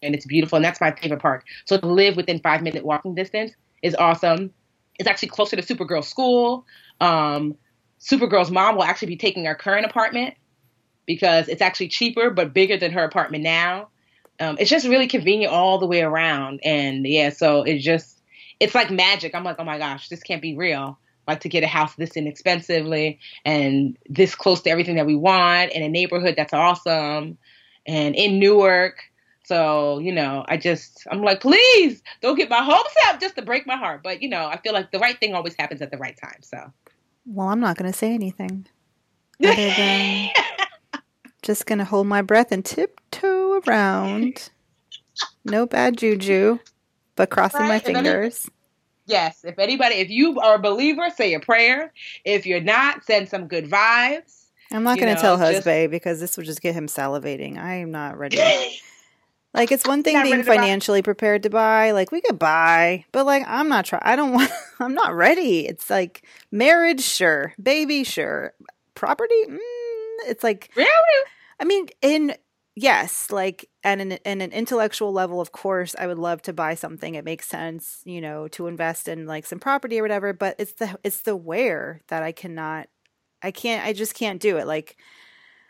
[0.02, 0.56] and it's beautiful.
[0.56, 1.46] And that's my favorite park.
[1.66, 3.52] So to live within five minute walking distance
[3.84, 4.52] is awesome.
[4.98, 6.66] It's actually closer to Supergirl school.
[7.02, 7.56] Um,
[8.06, 10.36] Supergirl's mom will actually be taking our current apartment
[11.06, 13.90] because it's actually cheaper but bigger than her apartment now.
[14.40, 18.22] Um, it's just really convenient all the way around, and yeah, so it's just
[18.60, 19.34] it's like magic.
[19.34, 20.98] I'm like, oh my gosh, this can't be real.
[21.28, 25.72] Like to get a house this inexpensively and this close to everything that we want
[25.72, 27.38] in a neighborhood that's awesome
[27.88, 29.00] and in Newark.
[29.46, 33.42] So, you know, I just, I'm like, please don't get my hopes up just to
[33.44, 34.02] break my heart.
[34.04, 36.42] But, you know, I feel like the right thing always happens at the right time.
[36.42, 36.72] So,
[37.26, 38.68] Well, I'm not going to say anything.
[39.44, 40.30] Other than
[41.42, 44.50] just going to hold my breath and tiptoe around.
[45.44, 46.60] No bad juju,
[47.16, 48.50] but crossing my Right, it- fingers.
[49.08, 51.94] Yes, if anybody, if you are a believer, say a prayer.
[52.24, 54.46] If you're not, send some good vibes.
[54.72, 57.60] I'm not going to tell just- because this would just get him salivating.
[57.60, 58.38] I am not ready.
[59.56, 61.92] Like it's one thing being financially prepared to buy.
[61.92, 64.02] Like we could buy, but like I'm not trying.
[64.04, 64.52] I don't want.
[64.80, 65.66] I'm not ready.
[65.66, 67.54] It's like marriage, sure.
[67.62, 68.54] Baby, sure.
[68.94, 69.58] Property, mm,
[70.28, 70.72] it's like.
[70.76, 70.90] Really?
[71.60, 72.36] I mean, in
[72.76, 76.76] yes, like at an in an intellectual level, of course, I would love to buy
[76.76, 77.16] something.
[77.16, 80.34] It makes sense, you know, to invest in like some property or whatever.
[80.34, 82.90] But it's the it's the where that I cannot.
[83.42, 83.86] I can't.
[83.86, 84.68] I just can't do it.
[84.68, 84.98] Like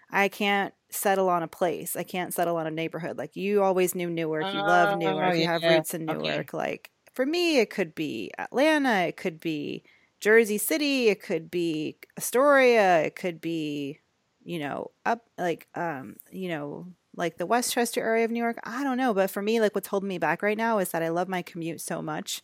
[0.10, 1.96] I can't settle on a place.
[1.96, 3.18] I can't settle on a neighborhood.
[3.18, 4.54] Like you always knew Newark.
[4.54, 5.38] You love Oh, Newark.
[5.38, 6.18] You have roots in Okay.
[6.18, 6.54] Newark.
[6.54, 9.08] Like for me, it could be Atlanta.
[9.08, 9.84] It could be
[10.22, 11.10] Jersey City.
[11.10, 13.02] It could be Astoria.
[13.04, 14.00] It could be,
[14.44, 18.60] you know, up like um, you know, like the Westchester area of New York.
[18.64, 21.04] I don't know, but for me, like what's holding me back right now is that
[21.04, 22.42] I love my commute so much,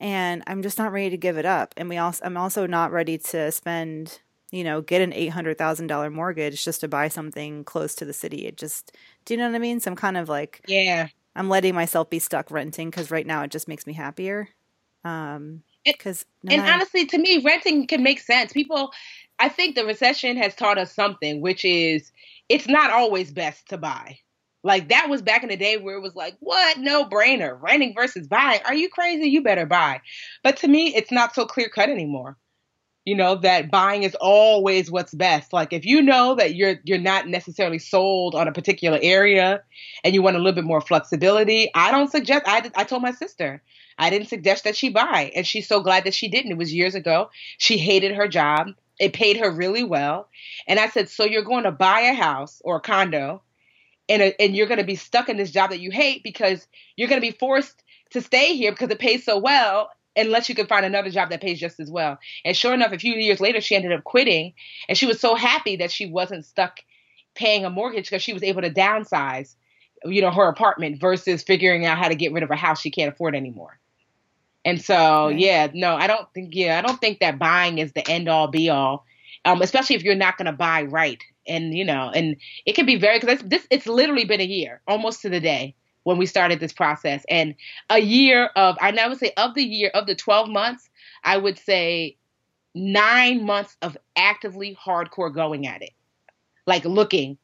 [0.00, 1.74] and I'm just not ready to give it up.
[1.76, 4.20] And we also, I'm also not ready to spend,
[4.50, 8.04] you know, get an eight hundred thousand dollar mortgage just to buy something close to
[8.04, 8.46] the city.
[8.46, 8.92] It just,
[9.24, 9.80] do you know what I mean?
[9.80, 11.08] So I'm kind of like, Yeah.
[11.34, 14.48] I'm letting myself be stuck renting because right now it just makes me happier.
[15.04, 18.52] Um, because no and matter- honestly, to me, renting can make sense.
[18.52, 18.90] People,
[19.38, 22.10] I think the recession has taught us something, which is
[22.48, 24.18] it's not always best to buy.
[24.64, 26.78] Like that was back in the day where it was like, what?
[26.78, 27.60] No brainer.
[27.60, 28.60] Renting versus buying.
[28.64, 29.28] Are you crazy?
[29.28, 30.00] You better buy.
[30.42, 32.36] But to me, it's not so clear cut anymore.
[33.06, 35.52] You know, that buying is always what's best.
[35.52, 39.62] Like if you know that you're you're not necessarily sold on a particular area
[40.04, 43.12] and you want a little bit more flexibility, I don't suggest I I told my
[43.12, 43.62] sister,
[43.98, 45.32] I didn't suggest that she buy.
[45.34, 46.52] And she's so glad that she didn't.
[46.52, 47.30] It was years ago.
[47.58, 48.68] She hated her job.
[48.98, 50.28] It paid her really well.
[50.66, 53.42] And I said, So you're going to buy a house or a condo
[54.08, 56.66] and, a, and you're going to be stuck in this job that you hate because
[56.96, 60.54] you're going to be forced to stay here because it pays so well unless you
[60.54, 62.18] can find another job that pays just as well.
[62.44, 64.54] And sure enough, a few years later, she ended up quitting.
[64.88, 66.80] And she was so happy that she wasn't stuck
[67.34, 69.54] paying a mortgage because she was able to downsize,
[70.04, 72.90] you know, her apartment versus figuring out how to get rid of a house she
[72.90, 73.78] can't afford anymore.
[74.64, 75.38] And so, Right.
[75.38, 78.48] yeah, no, I don't think, yeah, I don't think that buying is the end all
[78.48, 79.04] be all,
[79.44, 81.22] um, especially if you're not going to buy right.
[81.46, 84.80] And, you know, and it can be very, because this, it's literally been a year,
[84.88, 87.24] almost to the day when we started this process.
[87.28, 87.56] And
[87.90, 90.88] a year of, and I would say of the year, of the 12 months,
[91.24, 92.16] I would say
[92.76, 95.90] nine months of actively hardcore going at it,
[96.64, 97.38] like looking,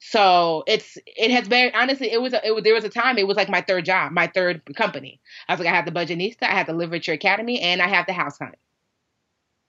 [0.00, 3.16] So it's it has been honestly it was a, it was there was a time
[3.16, 5.92] it was like my third job my third company I was like I have the
[5.92, 8.56] Budgetnista I have the Live Richer Academy and I have the house hunt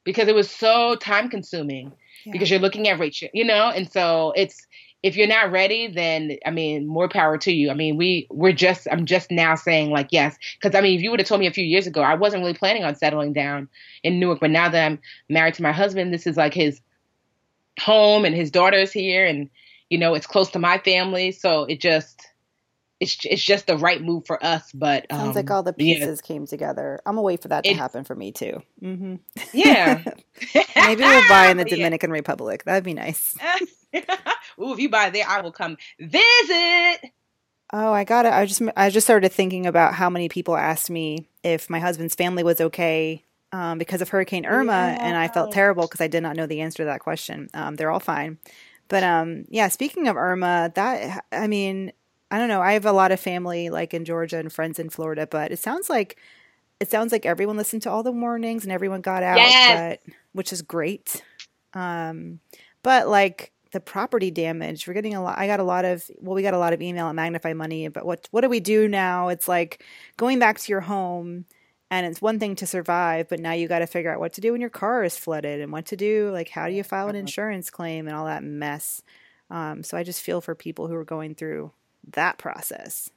[0.03, 1.91] because it was so time consuming
[2.25, 2.31] yeah.
[2.31, 4.65] because you're looking at Rachel you know and so it's
[5.03, 7.71] if you're not ready, then I mean, more power to you.
[7.71, 11.03] I mean, we we're just I'm just now saying like yes, because I mean, if
[11.03, 13.33] you would have told me a few years ago, I wasn't really planning on settling
[13.33, 13.67] down
[14.03, 16.81] in Newark, but now that I'm married to my husband, this is like his
[17.79, 19.49] home, and his daughter's here, and
[19.89, 22.27] you know, it's close to my family, so it just
[23.01, 24.71] it's it's just the right move for us.
[24.71, 26.27] But sounds um, like all the pieces yeah.
[26.27, 27.01] came together.
[27.05, 28.61] I'm gonna wait for that to it, happen for me too.
[28.81, 29.15] Mm-hmm.
[29.53, 30.03] Yeah,
[30.75, 32.15] maybe we'll buy in the Dominican yeah.
[32.15, 32.63] Republic.
[32.63, 33.35] That'd be nice.
[34.61, 37.11] Ooh, if you buy there, I will come visit.
[37.73, 38.33] Oh, I got it.
[38.33, 42.15] I just I just started thinking about how many people asked me if my husband's
[42.15, 44.97] family was okay um, because of Hurricane Irma, yeah.
[45.01, 47.49] and I felt terrible because I did not know the answer to that question.
[47.55, 48.37] Um, they're all fine,
[48.89, 49.69] but um, yeah.
[49.69, 51.93] Speaking of Irma, that I mean,
[52.31, 52.61] I don't know.
[52.61, 55.59] I have a lot of family like in Georgia and friends in Florida, but it
[55.59, 56.17] sounds like
[56.79, 59.99] it sounds like everyone listened to all the warnings and everyone got out, yes.
[60.05, 61.21] but which is great.
[61.73, 62.39] Um,
[62.81, 64.87] but like the property damage.
[64.87, 65.37] We're getting a lot.
[65.37, 67.87] I got a lot of well, we got a lot of email at Magnify Money,
[67.87, 69.29] but what what do we do now?
[69.29, 69.83] It's like
[70.17, 71.45] going back to your home,
[71.89, 74.41] and it's one thing to survive, but now you got to figure out what to
[74.41, 76.29] do when your car is flooded and what to do.
[76.31, 77.19] Like how do you file an uh-huh.
[77.19, 79.01] insurance claim and all that mess.
[79.49, 81.71] Um, so I just feel for people who are going through
[82.13, 83.09] that process.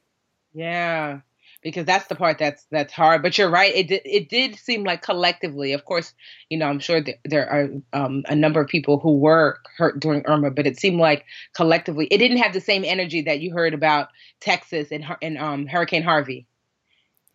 [0.53, 1.19] Yeah,
[1.65, 3.23] because that's the part that's that's hard.
[3.23, 3.73] But you're right.
[3.75, 5.73] It did it did seem like collectively.
[5.73, 6.13] Of course,
[6.49, 10.25] you know I'm sure there are um, a number of people who were hurt during
[10.27, 13.73] Irma, but it seemed like collectively it didn't have the same energy that you heard
[13.73, 16.45] about Texas and and um, Hurricane Harvey.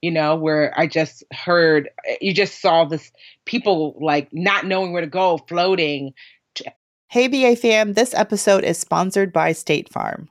[0.01, 3.11] You know, where I just heard you just saw this
[3.45, 6.15] people like not knowing where to go, floating.
[7.09, 10.31] Hey BA fam, this episode is sponsored by State Farm.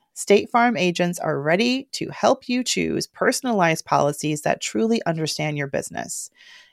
[0.21, 5.65] State Farm agents are ready to help you choose personalized policies that truly understand your
[5.65, 6.29] business.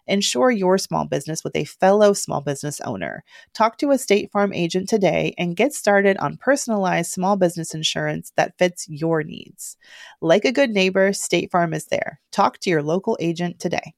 [0.06, 3.24] Insure your small business with a fellow small business owner.
[3.54, 8.34] Talk to a State Farm agent today and get started on personalized small business insurance
[8.37, 9.78] that fits your needs.
[10.20, 12.20] Like a good neighbor, State Farm is there.
[12.30, 13.94] Talk to your local agent today.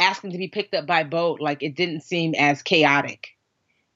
[0.00, 3.35] Asking to be picked up by boat, like it didn't seem as chaotic.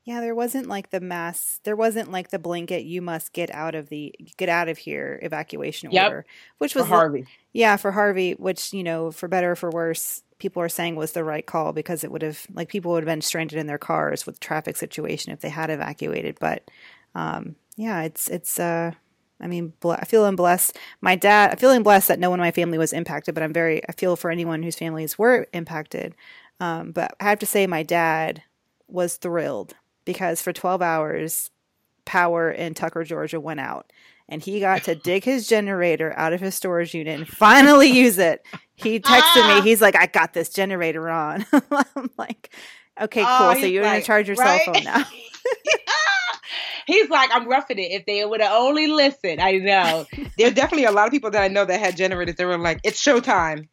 [0.05, 1.61] Yeah, there wasn't like the mass.
[1.65, 2.85] There wasn't like the blanket.
[2.85, 6.07] You must get out of the get out of here evacuation yep.
[6.07, 6.27] order,
[6.59, 7.27] which was for Harvey.
[7.53, 11.13] yeah, for Harvey, which you know, for better or for worse, people are saying was
[11.13, 13.79] the right call because it would have like people would have been stranded in their
[13.79, 16.39] cars with traffic situation if they had evacuated.
[16.41, 16.71] But
[17.15, 18.59] um, yeah, it's it's.
[18.59, 18.93] uh
[19.43, 20.77] I mean, I feel blessed.
[21.01, 23.55] My dad, I'm feeling blessed that no one in my family was impacted, but I'm
[23.55, 26.15] very, I feel for anyone whose families were impacted.
[26.61, 28.43] Um, but I have to say, my dad
[28.87, 29.77] was thrilled
[30.13, 31.51] because for 12 hours,
[32.05, 33.93] power in Tucker, Georgia went out.
[34.29, 38.19] And he got to dig his generator out of his storage unit and finally use
[38.19, 38.45] it.
[38.75, 39.59] He texted me.
[39.59, 39.61] Ah.
[39.63, 41.47] He's like, I got this generator on.
[41.53, 42.53] I'm like,
[43.01, 43.47] okay, oh, cool.
[43.49, 44.63] Oh, so you're like, going to charge your right?
[44.65, 45.05] cell phone now.
[46.87, 47.93] he's like, I'm roughing it.
[47.93, 50.07] If they would have only listened, I know.
[50.37, 52.37] There's definitely a lot of people that I know that had generators.
[52.37, 53.69] They were like, it's showtime.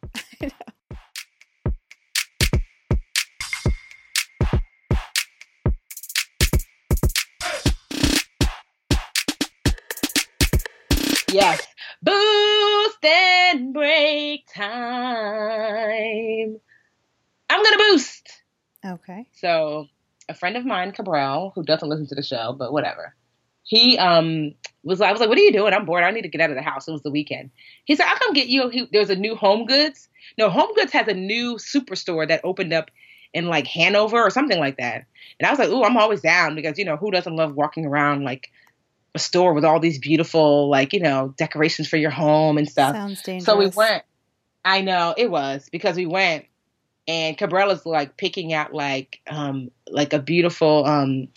[11.32, 11.66] Yes.
[12.02, 16.58] Boost and break time.
[17.50, 18.42] I'm going to boost.
[18.84, 19.26] Okay.
[19.32, 19.86] So,
[20.28, 23.14] a friend of mine, Cabral, who doesn't listen to the show, but whatever,
[23.64, 25.74] he um was I was like, "What are you doing?
[25.74, 26.04] I'm bored.
[26.04, 27.50] I need to get out of the house." It was the weekend.
[27.84, 30.08] He said, "I'll come get you." He, there's a new Home Goods.
[30.38, 32.90] No, Home Goods has a new superstore that opened up
[33.34, 35.04] in like Hanover or something like that.
[35.38, 37.84] And I was like, "Ooh, I'm always down because you know who doesn't love walking
[37.84, 38.50] around like
[39.14, 42.94] a store with all these beautiful, like, you know, decorations for your home and stuff.
[42.94, 43.44] Sounds dangerous.
[43.44, 44.04] So we went.
[44.64, 46.44] I know it was because we went
[47.06, 51.28] and Cabrella's like picking out like um like a beautiful um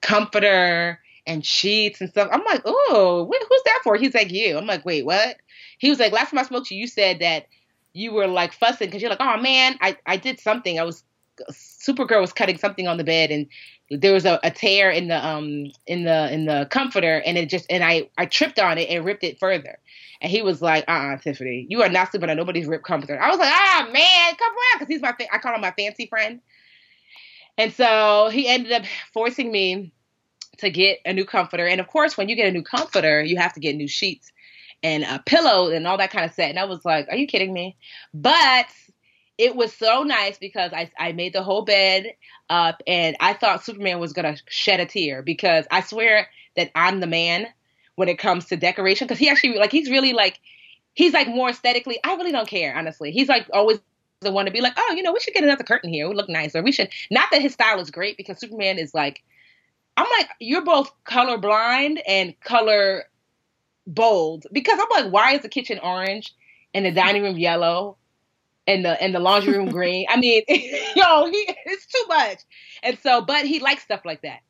[0.00, 2.28] comforter and sheets and stuff.
[2.30, 3.96] I'm like, oh, who's that for?
[3.96, 4.56] He's like, you.
[4.56, 5.36] I'm like, wait, what?
[5.78, 7.46] He was like, last time I spoke to you, you said that
[7.92, 10.78] you were like fussing because you're like, oh man, I, I did something.
[10.78, 11.02] I was
[11.50, 13.46] Supergirl was cutting something on the bed and
[13.90, 17.48] there was a, a tear in the um in the in the comforter and it
[17.48, 19.78] just and I I tripped on it and ripped it further.
[20.20, 23.20] And he was like, uh uh Tiffany, you are not sleeping on nobody's ripped comforter.
[23.20, 25.72] I was like, ah, man, come around Because he's my, fa- I call him my
[25.76, 26.40] fancy friend.
[27.58, 29.92] And so he ended up forcing me
[30.58, 31.66] to get a new comforter.
[31.66, 34.32] And of course, when you get a new comforter, you have to get new sheets
[34.82, 36.50] and a pillow and all that kind of set.
[36.50, 37.76] And I was like, are you kidding me?
[38.14, 38.66] But
[39.38, 42.14] it was so nice because I, I made the whole bed
[42.48, 46.70] up and I thought Superman was going to shed a tear because I swear that
[46.74, 47.46] I'm the man
[47.96, 50.40] when it comes to decoration because he actually like he's really like
[50.94, 53.10] he's like more aesthetically I really don't care honestly.
[53.10, 53.78] He's like always
[54.20, 56.06] the one to be like oh you know we should get another curtain here.
[56.06, 56.62] It would look nicer.
[56.62, 59.22] We should not that his style is great because Superman is like
[59.98, 63.04] I'm like you're both color blind and color
[63.86, 66.34] bold because I'm like why is the kitchen orange
[66.72, 67.98] and the dining room yellow
[68.66, 70.06] and the and the laundry room green.
[70.08, 72.40] I mean, yo, he it's too much.
[72.82, 74.40] And so, but he likes stuff like that.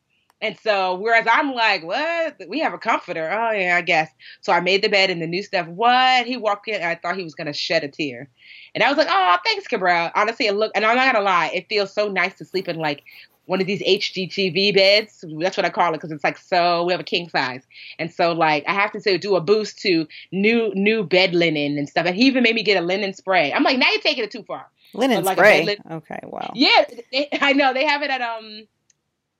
[0.43, 2.37] And so, whereas I'm like, what?
[2.49, 3.31] We have a comforter.
[3.31, 4.11] Oh yeah, I guess.
[4.43, 5.67] So I made the bed and the new stuff.
[5.67, 6.27] What?
[6.27, 6.83] He walked in.
[6.83, 8.29] I thought he was gonna shed a tear,
[8.75, 10.11] and I was like, oh, thanks, Cabral.
[10.14, 12.77] Honestly, it look, and I'm not gonna lie, it feels so nice to sleep in
[12.77, 13.03] like
[13.47, 15.24] one of these HGTV beds.
[15.38, 16.84] That's what I call it because it's like so.
[16.84, 17.62] We have a king size,
[17.99, 21.78] and so like I have to say do a boost to new new bed linen
[21.78, 22.07] and stuff.
[22.07, 23.53] And he even made me get a linen spray.
[23.53, 24.66] I'm like, now you're taking it too far.
[24.94, 25.64] Linen like spray.
[25.64, 26.53] Linen- okay, wow.
[26.55, 28.66] Yeah, they, I know they have it at um.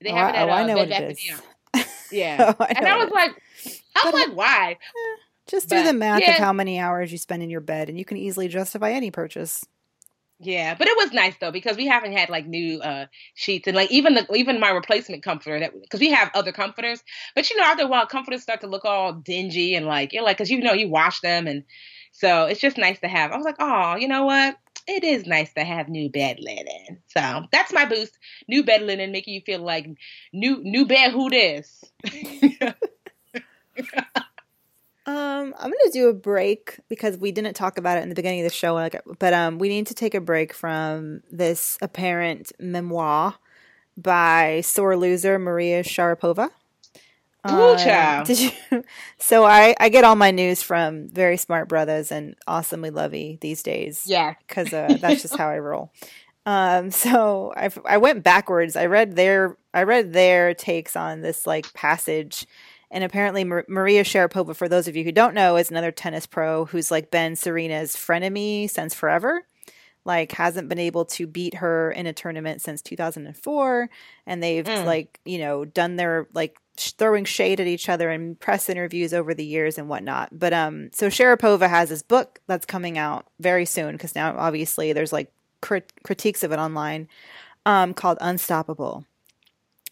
[0.01, 1.17] They have oh, it at oh, uh, I know Bed
[1.75, 3.43] Bath Yeah, oh, I and I was like,
[3.97, 4.73] I was like, why?
[4.73, 6.33] Eh, just do the math yeah.
[6.33, 9.11] of how many hours you spend in your bed, and you can easily justify any
[9.11, 9.65] purchase.
[10.39, 13.75] Yeah, but it was nice though because we haven't had like new uh sheets and
[13.75, 17.03] like even the even my replacement comforter that because we have other comforters,
[17.35, 20.23] but you know after a while comforters start to look all dingy and like you're
[20.23, 21.65] like because you know you wash them and
[22.13, 23.33] so it's just nice to have.
[23.33, 24.59] I was like, oh, you know what?
[24.87, 27.03] It is nice to have new bed linen.
[27.09, 28.17] So that's my boost.
[28.47, 29.87] New bed linen making you feel like
[30.35, 31.83] new new bed who this.
[35.07, 38.41] Um, I'm gonna do a break because we didn't talk about it in the beginning
[38.41, 38.89] of the show,
[39.21, 43.37] but um, we need to take a break from this apparent memoir
[43.97, 46.51] by sore loser Maria Sharapova.
[47.49, 47.77] Ooh,
[48.19, 48.51] um, did you?
[49.19, 53.63] So I I get all my news from Very Smart Brothas and Awesomely Luvvie these
[53.63, 54.05] days.
[54.07, 55.93] Yeah, because uh, that's just how I roll.
[56.47, 58.75] Um, so I I went backwards.
[58.75, 62.47] I read their I read their takes on this like passage
[62.91, 66.67] and apparently, Maria Sharapova, for those of you who don't know, is another tennis pro
[66.67, 69.47] who's like been Serena's frenemy since forever.
[70.05, 73.91] Like, hasn't been able to beat her in a tournament since 2004.
[74.25, 74.85] And they've, mm.
[74.85, 79.35] like, you know, done their, like, throwing shade at each other in press interviews over
[79.35, 80.29] the years and whatnot.
[80.31, 84.93] But, um, so Sharapova has this book that's coming out very soon because now, obviously,
[84.93, 87.09] there's like crit- critiques of it online
[87.65, 89.05] um, called Unstoppable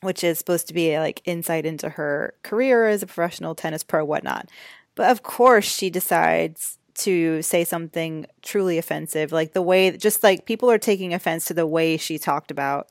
[0.05, 4.05] which is supposed to be like insight into her career as a professional tennis pro,
[4.05, 4.51] whatnot.
[4.95, 10.47] But of course, she decides to say something truly offensive, like the way, just like
[10.47, 12.89] people are taking offense to the way she talked about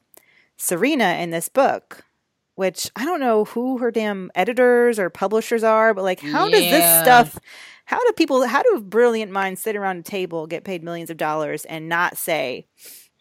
[0.57, 2.03] Serena in this book,
[2.55, 6.51] which I don't know who her damn editors or publishers are, but like, how yeah.
[6.51, 7.39] does this stuff,
[7.85, 11.17] how do people, how do brilliant minds sit around a table, get paid millions of
[11.17, 12.65] dollars, and not say,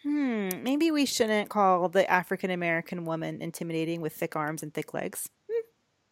[0.03, 4.92] Hmm, maybe we shouldn't call the African American woman intimidating with thick arms and thick
[4.92, 5.28] legs.
[5.50, 5.66] Hmm,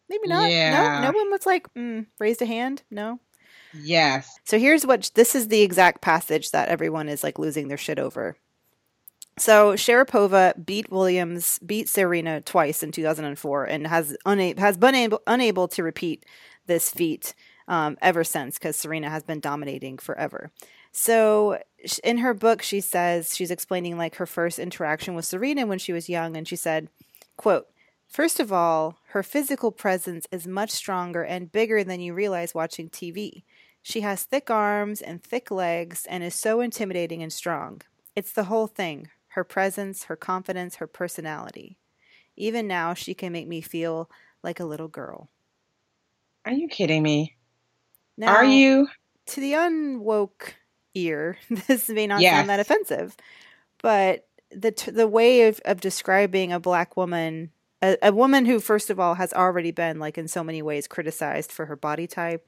[0.09, 0.49] maybe not.
[0.49, 1.01] Yeah.
[1.01, 2.83] No, no one was like, mm, raised a hand.
[2.89, 3.19] No.
[3.73, 4.39] Yes.
[4.45, 7.99] So here's what this is the exact passage that everyone is like losing their shit
[7.99, 8.37] over.
[9.37, 15.21] So Sharapova beat Williams, beat Serena twice in 2004, and has una- has been able
[15.25, 16.25] unable to repeat
[16.67, 17.33] this feat
[17.67, 20.51] um, ever since because Serena has been dominating forever.
[20.91, 21.59] So
[22.03, 25.93] in her book, she says she's explaining like her first interaction with Serena when she
[25.93, 26.89] was young, and she said,
[27.37, 27.67] "quote
[28.07, 32.89] First of all, her physical presence is much stronger and bigger than you realize watching
[32.89, 33.43] TV.
[33.81, 37.81] She has thick arms and thick legs and is so intimidating and strong.
[38.13, 41.77] It's the whole thing her presence, her confidence, her personality.
[42.35, 44.09] Even now, she can make me feel
[44.43, 45.29] like a little girl.
[46.45, 47.37] Are you kidding me?
[48.17, 48.89] Now, Are you?
[49.27, 50.55] To the unwoke
[50.93, 51.37] ear,
[51.67, 52.35] this may not yes.
[52.35, 53.15] sound that offensive,
[53.81, 58.59] but the t- the way of, of describing a black woman, a, a woman who
[58.59, 62.07] first of all has already been like in so many ways criticized for her body
[62.07, 62.45] type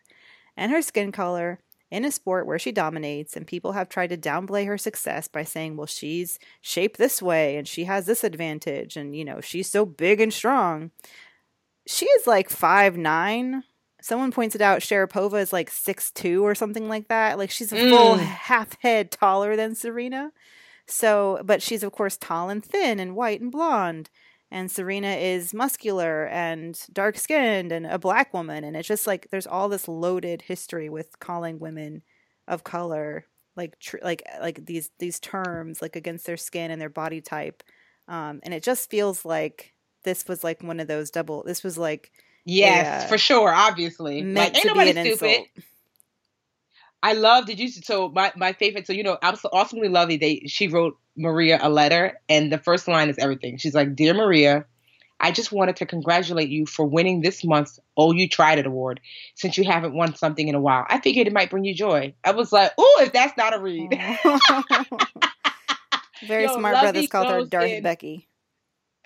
[0.56, 1.60] and her skin color
[1.94, 5.44] in a sport where she dominates and people have tried to downplay her success by
[5.44, 9.70] saying well she's shaped this way and she has this advantage and you know she's
[9.70, 10.90] so big and strong
[11.86, 13.64] she is like five nine
[14.04, 17.38] someone pointed out Sharapova is like six two or something like that.
[17.38, 17.90] Like she's a mm.
[17.90, 20.32] full half head taller than Serena.
[20.86, 24.10] So, but she's of course tall and thin and white and blonde.
[24.52, 28.66] and Serena is muscular and dark skinned and a black woman.
[28.66, 32.04] And it's just like there's all this loaded history with calling women
[32.46, 33.26] of color
[33.56, 37.64] like tr- like like these these terms like against their skin and their body type.
[38.10, 39.74] Um, and it just feels like
[40.04, 41.44] this was like one of those double.
[41.44, 42.12] This was like
[42.46, 44.24] yes, uh, for sure, obviously.
[44.24, 45.08] Like ain't nobody stupid.
[45.08, 45.48] Insult.
[47.02, 47.46] I love.
[47.46, 47.70] Did you?
[47.70, 48.88] So my my favorite.
[48.88, 50.20] So you know, awesomely Luvvie.
[50.20, 53.58] They she wrote Maria a letter, and the first line is everything.
[53.58, 54.66] She's like, "Dear Maria,
[55.20, 59.00] I just wanted to congratulate you for winning this month's Oh You Tried It award.
[59.36, 62.14] Since you haven't won something in a while, I figured it might bring you joy.
[62.24, 63.92] I was like, "Oh, if that's not a read."
[66.28, 67.84] Very Yo, smart brothers called her Darth in.
[67.84, 68.28] Becky.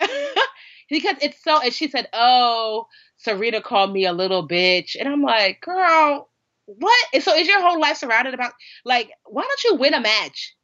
[0.90, 1.60] because it's so.
[1.60, 2.86] And she said, "Oh,
[3.18, 6.28] Serena called me a little bitch," and I'm like, "Girl."
[6.66, 7.22] What?
[7.22, 8.52] So is your whole life surrounded about
[8.84, 10.54] like why don't you win a match?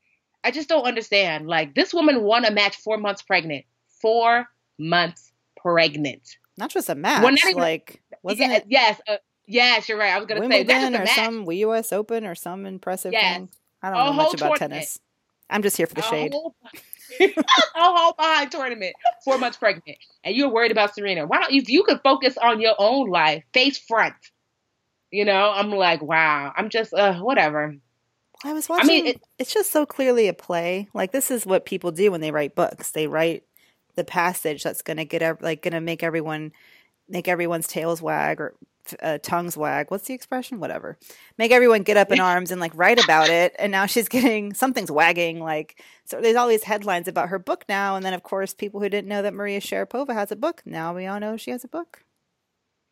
[0.45, 1.47] I just don't understand.
[1.47, 3.65] Like this woman won a match four months pregnant.
[4.01, 4.47] Four
[4.79, 6.37] months pregnant.
[6.59, 7.23] Not just a match.
[7.23, 8.65] Well, even, like wasn't it?
[8.69, 9.01] Yes.
[9.09, 10.13] Uh, yes, you're right.
[10.13, 11.93] I was gonna Wimbledon say or some U.S.
[11.93, 13.37] Open or some impressive yes.
[13.37, 13.49] thing.
[13.83, 14.73] I don't a know much about tournament.
[14.73, 15.01] tennis.
[15.51, 16.33] I'm just here for the a shade.
[16.33, 16.55] Whole,
[17.21, 17.45] a
[17.77, 18.95] whole behind tournament,
[19.25, 21.27] four months pregnant, and you're worried about Serena.
[21.27, 24.15] Why don't if you could focus on your own life, face front?
[25.11, 26.53] You know, I'm like, wow.
[26.57, 27.77] I'm just uh, whatever.
[28.45, 28.91] I was watching.
[28.91, 30.89] I mean, it, it's just so clearly a play.
[30.93, 32.91] Like this is what people do when they write books.
[32.91, 33.45] They write
[33.95, 36.53] the passage that's going to get like going to make everyone
[37.09, 38.55] make everyone's tails wag or
[39.03, 39.91] uh, tongues wag.
[39.91, 40.61] What's the expression?
[40.61, 40.99] Whatever.
[41.39, 43.55] Make everyone get up in arms and like write about it.
[43.59, 45.41] And now she's getting something's wagging.
[45.41, 47.97] Like so, there's all these headlines about her book now.
[47.97, 50.95] And then of course, people who didn't know that Maria Sharapova has a book now
[50.95, 52.05] we all know she has a book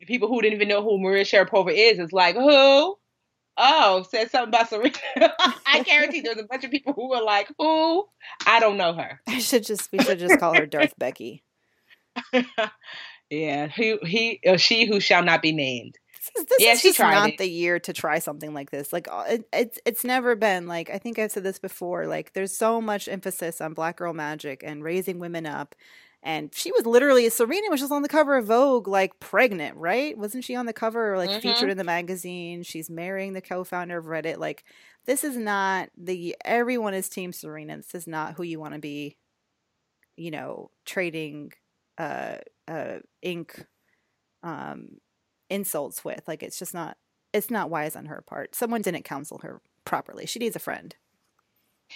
[0.05, 2.97] people who didn't even know who Maria Sharapova is is like, who?
[3.55, 4.93] Oh, said something about Serena.
[5.67, 8.05] I guarantee there's a bunch of people who were like, who?
[8.47, 9.21] I don't know her.
[9.27, 11.43] I should just we should just call her Darth Becky.
[13.33, 15.97] yeah, he he or she who shall not be named.
[16.35, 17.37] This, this yeah, is just not it.
[17.37, 18.93] the year to try something like this.
[18.93, 22.05] Like uh, it, it's it's never been like I think I've said this before.
[22.05, 25.75] Like there's so much emphasis on Black Girl Magic and raising women up,
[26.21, 29.77] and she was literally Serena which was just on the cover of Vogue, like pregnant,
[29.77, 30.17] right?
[30.17, 31.39] Wasn't she on the cover or like mm-hmm.
[31.39, 32.63] featured in the magazine?
[32.63, 34.37] She's marrying the co-founder of Reddit.
[34.37, 34.63] Like,
[35.05, 37.77] this is not the everyone is Team Serena.
[37.77, 39.17] This is not who you want to be.
[40.15, 41.53] You know, trading
[41.97, 42.37] uh
[42.67, 43.65] uh ink
[44.41, 44.97] um
[45.49, 46.23] insults with.
[46.27, 46.97] Like, it's just not.
[47.33, 48.53] It's not wise on her part.
[48.53, 50.27] Someone didn't counsel her properly.
[50.27, 50.95] She needs a friend.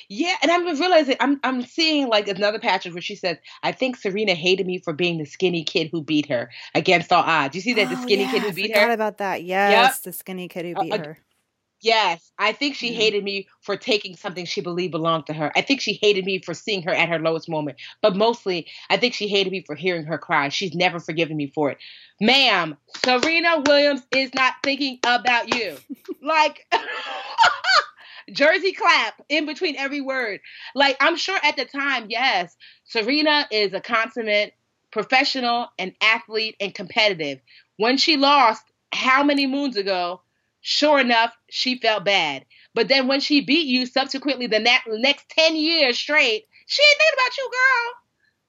[0.09, 3.97] Yeah, and I'm realizing I'm I'm seeing like another passage where she says, "I think
[3.97, 7.61] Serena hated me for being the skinny kid who beat her against all odds." You
[7.61, 8.91] see that oh, the skinny yeah, kid who beat I her?
[8.91, 9.43] about that.
[9.43, 10.03] Yes, yep.
[10.03, 11.19] the skinny kid who beat uh, her.
[11.81, 12.99] Yes, I think she mm-hmm.
[12.99, 15.51] hated me for taking something she believed belonged to her.
[15.55, 17.77] I think she hated me for seeing her at her lowest moment.
[18.01, 20.49] But mostly, I think she hated me for hearing her cry.
[20.49, 21.77] She's never forgiven me for it.
[22.19, 25.77] Ma'am, Serena Williams is not thinking about you.
[26.21, 26.65] like
[28.31, 30.39] Jersey clap in between every word.
[30.73, 32.55] Like, I'm sure at the time, yes,
[32.85, 34.53] Serena is a consummate
[34.91, 37.39] professional and athlete and competitive.
[37.77, 40.21] When she lost how many moons ago,
[40.67, 42.43] sure enough, she felt bad.
[42.73, 47.15] But then when she beat you subsequently the next 10 years straight, she ain't thinking
[47.15, 47.93] about you, girl.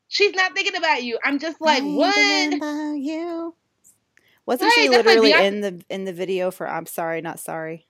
[0.09, 1.19] She's not thinking about you.
[1.25, 2.55] I'm just like, what?
[2.55, 3.55] About you.
[4.47, 7.87] Wasn't right, she literally like in the in the video for I'm sorry, not sorry?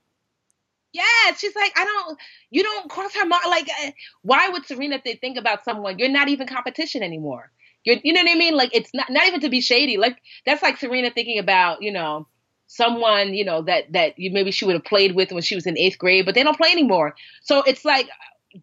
[0.92, 2.18] Yeah, she's like, I don't,
[2.50, 3.44] you don't cross her mind.
[3.46, 3.90] Like, uh,
[4.22, 5.98] why would Serena think about someone?
[5.98, 7.52] You're not even competition anymore.
[7.84, 8.56] You're, you know what I mean?
[8.56, 9.96] Like, it's not not even to be shady.
[9.96, 12.26] Like, that's like Serena thinking about, you know,
[12.68, 15.66] someone, you know, that that you maybe she would have played with when she was
[15.66, 17.16] in eighth grade, but they don't play anymore.
[17.42, 18.08] So it's like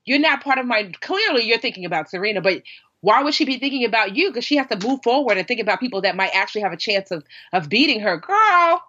[0.05, 0.91] you're not part of my.
[1.01, 2.63] Clearly, you're thinking about Serena, but
[3.01, 4.29] why would she be thinking about you?
[4.29, 6.77] Because she has to move forward and think about people that might actually have a
[6.77, 8.17] chance of of beating her.
[8.17, 8.81] Girl,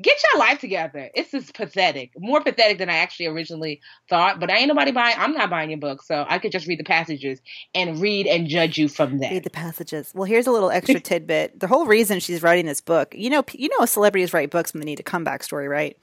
[0.00, 1.10] get your life together.
[1.14, 2.12] It's just pathetic.
[2.18, 4.40] More pathetic than I actually originally thought.
[4.40, 5.16] But I ain't nobody buying.
[5.18, 7.40] I'm not buying your book, so I could just read the passages
[7.74, 9.30] and read and judge you from there.
[9.30, 10.12] Read the passages.
[10.14, 11.58] Well, here's a little extra tidbit.
[11.58, 14.80] The whole reason she's writing this book, you know, you know, celebrities write books when
[14.80, 15.96] they need a comeback story, right?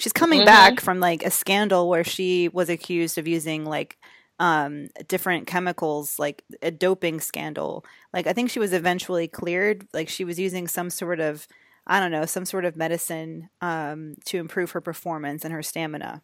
[0.00, 0.46] She's coming mm-hmm.
[0.46, 3.98] back from like a scandal where she was accused of using like
[4.40, 10.08] um different chemicals like a doping scandal like i think she was eventually cleared like
[10.08, 11.46] she was using some sort of
[11.86, 16.22] I don't know, some sort of medicine um, to improve her performance and her stamina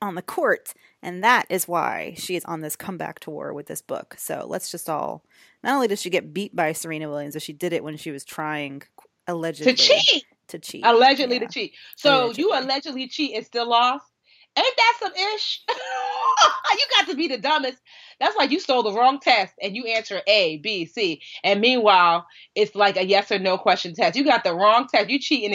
[0.00, 0.72] on the court.
[1.02, 4.14] And that is why she is on this comeback tour with this book.
[4.18, 5.24] So let's just all,
[5.62, 8.10] not only did she get beat by Serena Williams, but she did it when she
[8.10, 8.82] was trying
[9.26, 10.24] allegedly to cheat.
[10.48, 10.84] To cheat.
[10.84, 11.46] Allegedly yeah.
[11.46, 11.74] to cheat.
[11.96, 12.42] So allegedly.
[12.42, 14.04] you allegedly cheat and still lost?
[14.56, 15.62] Ain't that some ish?
[15.68, 17.78] you got to be the dumbest.
[18.20, 21.22] That's like you stole the wrong test and you answer A, B, C.
[21.42, 24.16] And meanwhile, it's like a yes or no question test.
[24.16, 25.08] You got the wrong test.
[25.08, 25.54] You cheating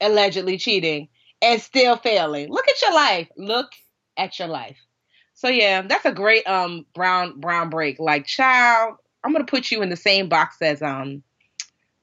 [0.00, 1.08] and allegedly cheating
[1.42, 2.48] and still failing.
[2.50, 3.28] Look at your life.
[3.36, 3.68] Look
[4.16, 4.78] at your life.
[5.34, 7.98] So yeah, that's a great um brown brown break.
[8.00, 11.22] Like child, I'm gonna put you in the same box as um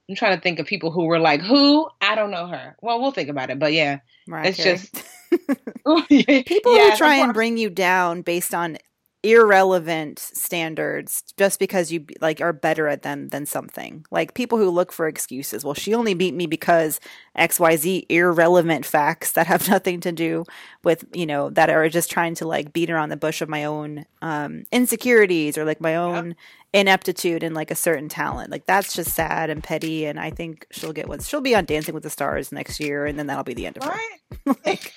[0.07, 1.89] I'm trying to think of people who were like, who?
[1.99, 2.75] I don't know her.
[2.81, 3.57] Well, we'll think about it.
[3.57, 4.77] But yeah, Mariah it's Carey.
[4.77, 4.93] just
[5.85, 8.77] people yeah, who try and bring you down based on
[9.25, 14.05] irrelevant standards just because you like are better at them than something.
[14.11, 15.65] Like people who look for excuses.
[15.65, 16.99] Well, she only beat me because
[17.35, 20.45] XYZ irrelevant facts that have nothing to do
[20.83, 23.63] with, you know, that are just trying to like beat around the bush of my
[23.65, 26.37] own um, insecurities or like my own yep.
[26.73, 28.51] ineptitude in like a certain talent.
[28.51, 31.65] Like that's just sad and petty and I think she'll get what She'll be on
[31.65, 34.19] Dancing with the Stars next year and then that'll be the end of right?
[34.45, 34.55] her.
[34.65, 34.93] like,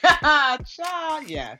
[1.26, 1.56] yeah.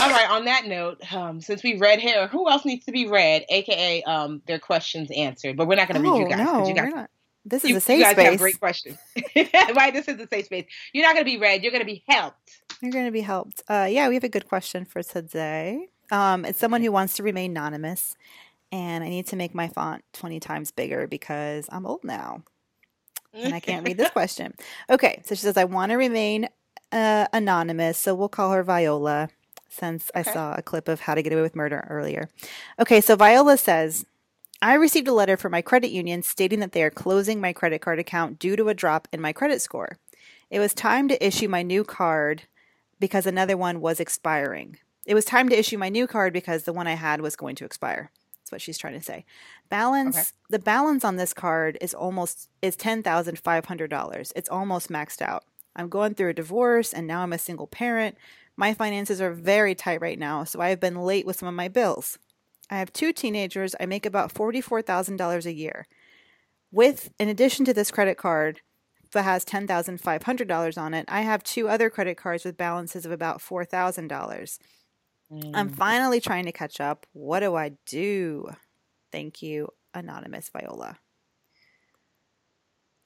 [0.00, 0.30] All right.
[0.30, 4.02] On that note, um, since we read here, who else needs to be read, aka
[4.04, 5.56] um, their questions answered?
[5.56, 6.46] But we're not going to oh, read you guys.
[6.46, 7.10] No, you guys, not.
[7.44, 7.98] This is you, a safe space.
[7.98, 8.30] you guys space.
[8.30, 8.98] Have great questions,
[9.76, 9.92] right?
[9.92, 10.66] This is a safe space.
[10.92, 11.62] You're not going to be read.
[11.62, 12.60] You're going to be helped.
[12.80, 13.62] You're going to be helped.
[13.68, 15.88] Uh, yeah, we have a good question for today.
[16.10, 18.16] Um, it's someone who wants to remain anonymous,
[18.70, 22.42] and I need to make my font 20 times bigger because I'm old now
[23.44, 24.54] and I can't read this question.
[24.90, 26.48] Okay, so she says, I want to remain
[26.92, 29.28] uh, anonymous, so we'll call her Viola
[29.68, 30.28] since okay.
[30.28, 32.28] I saw a clip of How to Get Away with Murder earlier.
[32.78, 34.06] Okay, so Viola says,
[34.62, 37.80] I received a letter from my credit union stating that they are closing my credit
[37.80, 39.98] card account due to a drop in my credit score.
[40.50, 42.44] It was time to issue my new card
[42.98, 44.78] because another one was expiring.
[45.04, 47.56] It was time to issue my new card because the one I had was going
[47.56, 48.10] to expire.
[48.46, 49.24] That's what she's trying to say.
[49.70, 50.26] Balance okay.
[50.50, 54.32] the balance on this card is almost is ten thousand five hundred dollars.
[54.36, 55.42] It's almost maxed out.
[55.74, 58.16] I'm going through a divorce and now I'm a single parent.
[58.56, 61.54] My finances are very tight right now, so I have been late with some of
[61.54, 62.20] my bills.
[62.70, 63.74] I have two teenagers.
[63.80, 65.88] I make about $44,000 a year.
[66.70, 68.60] With, in addition to this credit card
[69.10, 73.38] that has $10,500 on it, I have two other credit cards with balances of about
[73.38, 74.58] $4,000.
[75.32, 75.50] Mm.
[75.54, 77.06] I'm finally trying to catch up.
[77.12, 78.48] What do I do?
[79.10, 80.98] Thank you, Anonymous Viola.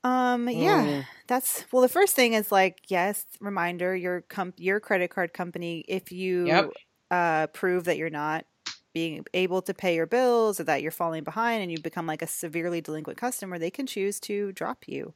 [0.03, 1.07] Um, yeah, mm.
[1.27, 1.83] that's well.
[1.83, 5.85] The first thing is like, yes, reminder your comp your credit card company.
[5.89, 6.71] If you yep.
[7.11, 8.47] uh, prove that you're not
[8.95, 12.23] being able to pay your bills or that you're falling behind and you become like
[12.23, 15.13] a severely delinquent customer, they can choose to drop you,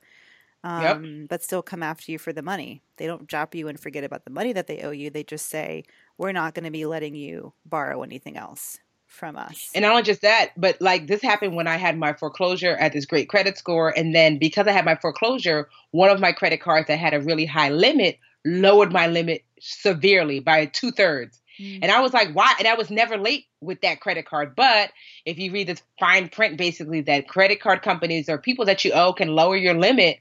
[0.63, 1.29] um, yep.
[1.31, 2.83] but still come after you for the money.
[2.99, 5.09] They don't drop you and forget about the money that they owe you.
[5.09, 5.85] They just say,
[6.19, 9.71] we're not going to be letting you borrow anything else from us.
[9.75, 12.93] And not only just that, but like this happened when I had my foreclosure at
[12.93, 13.97] this great credit score.
[13.97, 17.21] And then because I had my foreclosure, one of my credit cards that had a
[17.21, 21.41] really high limit lowered my limit severely by two thirds.
[21.61, 21.81] Mm.
[21.83, 22.55] And I was like, why?
[22.59, 24.57] And I was never late with that credit card.
[24.57, 24.91] But
[25.25, 28.93] if you read this fine print, basically, that credit card companies or people that you
[28.93, 30.19] owe can lower your limit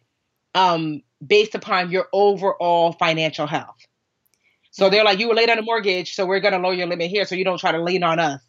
[0.54, 3.78] um, based upon your overall financial health.
[4.74, 6.88] So they're like, you were late on a mortgage, so we're going to lower your
[6.88, 8.42] limit here so you don't try to lean on us.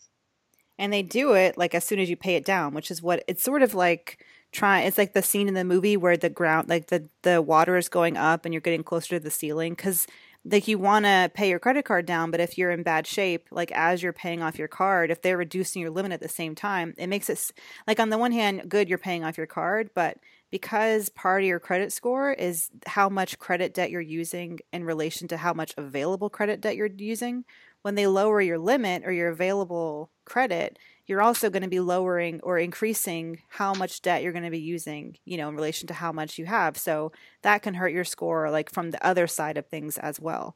[0.78, 3.22] And they do it like as soon as you pay it down which is what
[3.28, 6.68] it's sort of like trying it's like the scene in the movie where the ground
[6.68, 10.08] like the the water is going up and you're getting closer to the ceiling because
[10.44, 13.46] like you want to pay your credit card down but if you're in bad shape
[13.52, 16.56] like as you're paying off your card if they're reducing your limit at the same
[16.56, 17.52] time it makes it
[17.86, 20.18] like on the one hand good you're paying off your card but
[20.54, 25.26] because part of your credit score is how much credit debt you're using in relation
[25.26, 27.44] to how much available credit debt you're using
[27.82, 32.38] when they lower your limit or your available credit, you're also going to be lowering
[32.44, 35.94] or increasing how much debt you're going to be using, you know, in relation to
[35.94, 36.76] how much you have.
[36.76, 37.10] So
[37.42, 40.54] that can hurt your score like from the other side of things as well,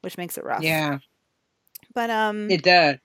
[0.00, 0.64] which makes it rough.
[0.64, 0.98] Yeah.
[1.94, 2.96] But um it does.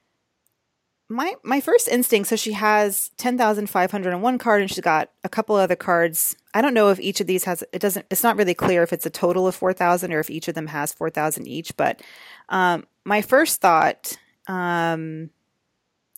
[1.12, 5.76] My my first instinct so she has 10,501 card and she's got a couple other
[5.76, 6.36] cards.
[6.54, 8.92] I don't know if each of these has it doesn't it's not really clear if
[8.92, 12.00] it's a total of 4,000 or if each of them has 4,000 each, but
[12.48, 15.30] um my first thought um,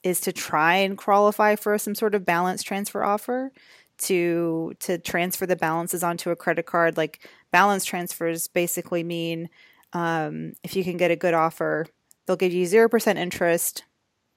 [0.02, 3.52] is to try and qualify for some sort of balance transfer offer
[3.96, 6.96] to to transfer the balances onto a credit card.
[6.96, 9.48] Like balance transfers basically mean
[9.92, 11.86] um, if you can get a good offer,
[12.26, 13.84] they'll give you zero percent interest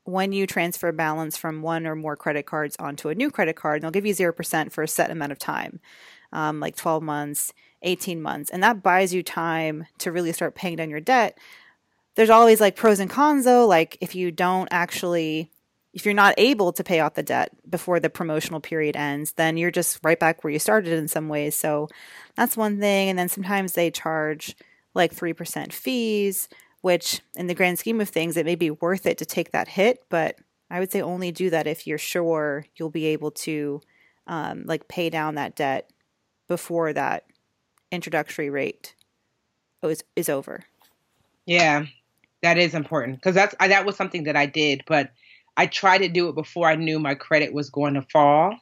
[0.07, 3.81] when you transfer balance from one or more credit cards onto a new credit card.
[3.81, 5.79] they'll give you zero percent for a set amount of time,
[6.31, 10.77] um, like twelve months, eighteen months, and that buys you time to really start paying
[10.77, 11.37] down your debt
[12.17, 13.67] there's always like pros and cons though.
[13.67, 15.51] Like if you don't actually
[15.93, 19.55] if you're not able to pay off the debt before the promotional period ends, then
[19.55, 21.55] you're just right back where you started in some ways.
[21.55, 21.89] So
[22.35, 23.09] that's one thing.
[23.09, 24.55] And then sometimes they charge
[24.93, 26.49] like 3% fees,
[26.81, 29.67] which in the grand scheme of things, it may be worth it to take that
[29.67, 30.03] hit.
[30.09, 30.37] But
[30.69, 33.81] I would say only do that if you're sure you'll be able to
[34.27, 35.89] um, like pay down that debt
[36.47, 37.25] before that
[37.91, 38.95] introductory rate
[39.83, 40.65] is, is over.
[41.45, 41.85] Yeah,
[42.43, 45.11] that is important because that's that was something that I did, but
[45.55, 48.55] I tried to do it before I knew my credit was going to fall.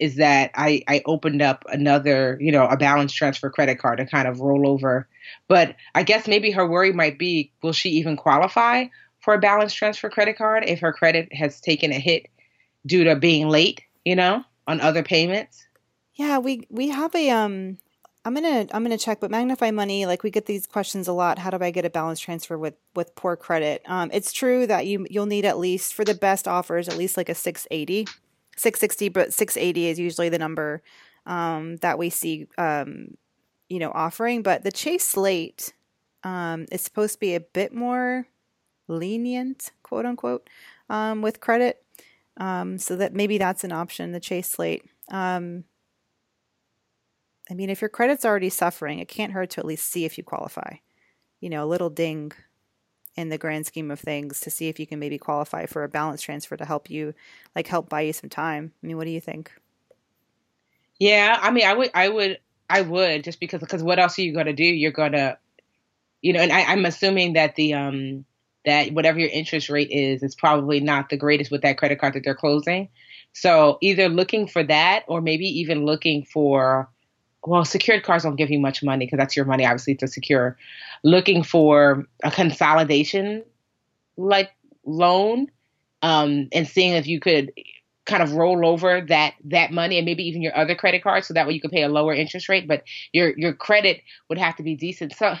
[0.00, 4.06] Is that I, I opened up another, you know, a balance transfer credit card to
[4.06, 5.06] kind of roll over.
[5.46, 8.86] But I guess maybe her worry might be will she even qualify
[9.20, 12.26] for a balance transfer credit card if her credit has taken a hit
[12.86, 15.66] due to being late, you know, on other payments?
[16.14, 17.78] Yeah, we we have a um
[18.24, 21.38] I'm gonna I'm gonna check, but Magnify Money, like we get these questions a lot.
[21.38, 23.82] How do I get a balance transfer with with poor credit?
[23.86, 27.16] Um, it's true that you you'll need at least for the best offers at least
[27.16, 28.06] like a 680,
[28.60, 30.82] 660, but 680 is usually the number
[31.26, 33.14] um, that we see, um,
[33.68, 34.42] you know, offering.
[34.42, 35.72] But the Chase Slate
[36.24, 38.26] um, is supposed to be a bit more
[38.88, 40.48] lenient, quote unquote,
[40.88, 41.82] um, with credit.
[42.36, 44.12] Um, so that maybe that's an option.
[44.12, 44.84] The Chase Slate.
[45.10, 45.64] Um,
[47.50, 50.16] I mean, if your credit's already suffering, it can't hurt to at least see if
[50.16, 50.76] you qualify.
[51.40, 52.32] You know, a little ding
[53.20, 55.88] in the grand scheme of things to see if you can maybe qualify for a
[55.88, 57.14] balance transfer to help you,
[57.54, 58.72] like help buy you some time.
[58.82, 59.52] I mean, what do you think?
[60.98, 64.22] Yeah, I mean, I would, I would, I would just because because what else are
[64.22, 64.64] you going to do?
[64.64, 65.38] You're going to,
[66.22, 68.24] you know, and I, I'm assuming that the um
[68.64, 72.14] that whatever your interest rate is is probably not the greatest with that credit card
[72.14, 72.88] that they're closing.
[73.32, 76.88] So either looking for that or maybe even looking for
[77.44, 80.56] well, secured cards don't give you much money because that's your money, obviously, to secure.
[81.02, 83.44] Looking for a consolidation
[84.16, 84.50] like
[84.84, 85.50] loan
[86.02, 87.52] um, and seeing if you could
[88.06, 91.34] kind of roll over that that money and maybe even your other credit cards so
[91.34, 92.82] that way you could pay a lower interest rate but
[93.12, 95.34] your your credit would have to be decent so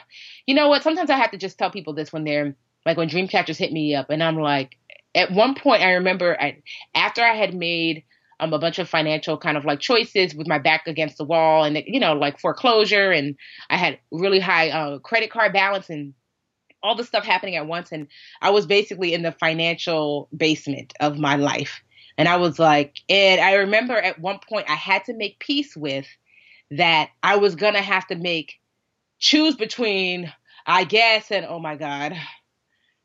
[0.46, 2.54] you know what sometimes i have to just tell people this when they're
[2.86, 4.76] like when dream catchers hit me up and i'm like
[5.14, 6.58] at one point i remember I,
[6.94, 8.04] after i had made
[8.40, 11.62] um, a bunch of financial kind of like choices with my back against the wall
[11.64, 13.12] and, you know, like foreclosure.
[13.12, 13.36] And
[13.68, 16.14] I had really high uh, credit card balance and
[16.82, 17.92] all the stuff happening at once.
[17.92, 18.08] And
[18.40, 21.82] I was basically in the financial basement of my life.
[22.16, 25.76] And I was like, and I remember at one point I had to make peace
[25.76, 26.06] with
[26.70, 28.60] that I was going to have to make,
[29.18, 30.32] choose between,
[30.66, 32.16] I guess, and oh my God,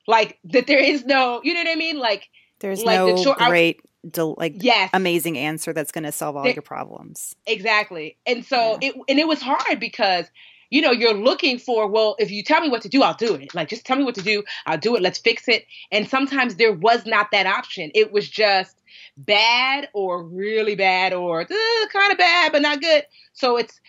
[0.08, 1.98] like that there is no, you know what I mean?
[1.98, 2.30] Like,
[2.60, 4.90] there's like no the short, great del- like yes.
[4.94, 7.36] amazing answer that's going to solve all your problems.
[7.46, 8.18] Exactly.
[8.26, 8.90] And so yeah.
[8.90, 10.26] it and it was hard because
[10.70, 13.36] you know, you're looking for, well, if you tell me what to do, I'll do
[13.36, 13.54] it.
[13.54, 15.02] Like, just tell me what to do, I'll do it.
[15.02, 15.66] Let's fix it.
[15.92, 17.92] And sometimes there was not that option.
[17.94, 18.82] It was just
[19.18, 23.04] bad or really bad or uh, kind of bad, but not good.
[23.34, 23.80] So it's,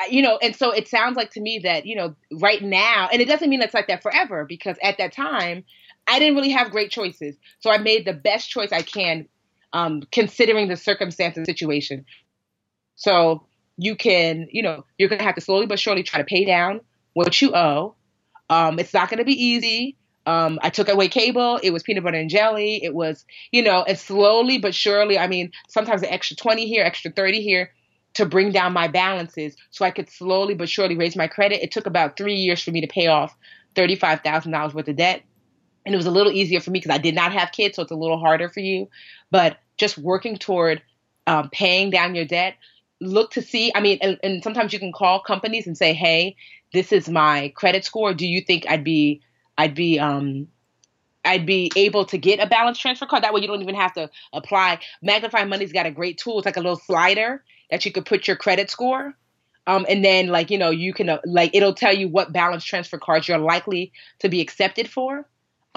[0.00, 3.08] uh, you know, and so it sounds like to me that, you know, right now,
[3.12, 5.64] and it doesn't mean it's like that forever because at that time,
[6.06, 7.36] I didn't really have great choices.
[7.60, 9.28] So I made the best choice I can
[9.72, 12.04] um, considering the circumstance and situation.
[12.96, 13.46] So
[13.76, 16.44] you can, you know, you're going to have to slowly but surely try to pay
[16.44, 16.80] down
[17.14, 17.94] what you owe.
[18.50, 19.96] Um, it's not going to be easy.
[20.26, 21.58] Um, I took away cable.
[21.62, 22.82] It was peanut butter and jelly.
[22.82, 26.84] It was, you know, and slowly but surely, I mean, sometimes an extra 20 here,
[26.84, 27.72] extra 30 here
[28.14, 31.62] to bring down my balances so I could slowly but surely raise my credit.
[31.62, 33.34] It took about three years for me to pay off
[33.74, 35.22] $35,000 worth of debt
[35.88, 37.82] and it was a little easier for me because I did not have kids, so
[37.82, 38.90] it's a little harder for you.
[39.30, 40.82] But just working toward
[41.26, 42.56] um, paying down your debt,
[43.00, 43.72] look to see.
[43.74, 46.36] I mean, and, and, sometimes you can call companies and say, "Hey,
[46.74, 48.12] this is my credit score.
[48.12, 49.22] Do you think I'd be,
[49.56, 50.48] I'd be, um,
[51.24, 53.24] I'd be able to get a balance transfer card?
[53.24, 54.80] That way, you don't even have to apply.
[55.00, 56.36] Magnify Money's got a great tool.
[56.36, 59.16] It's like a little slider that you could put your credit score."
[59.66, 62.62] Um, and then like you know you can uh, like it'll tell you what balance
[62.62, 65.26] transfer cards you're likely to be accepted for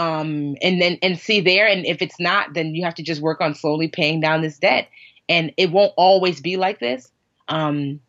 [0.01, 1.67] um, and then and see there.
[1.67, 4.57] And if it's not, then you have to just work on slowly paying down this
[4.57, 4.89] debt.
[5.29, 7.09] And it won't always be like this.
[7.47, 7.99] Um,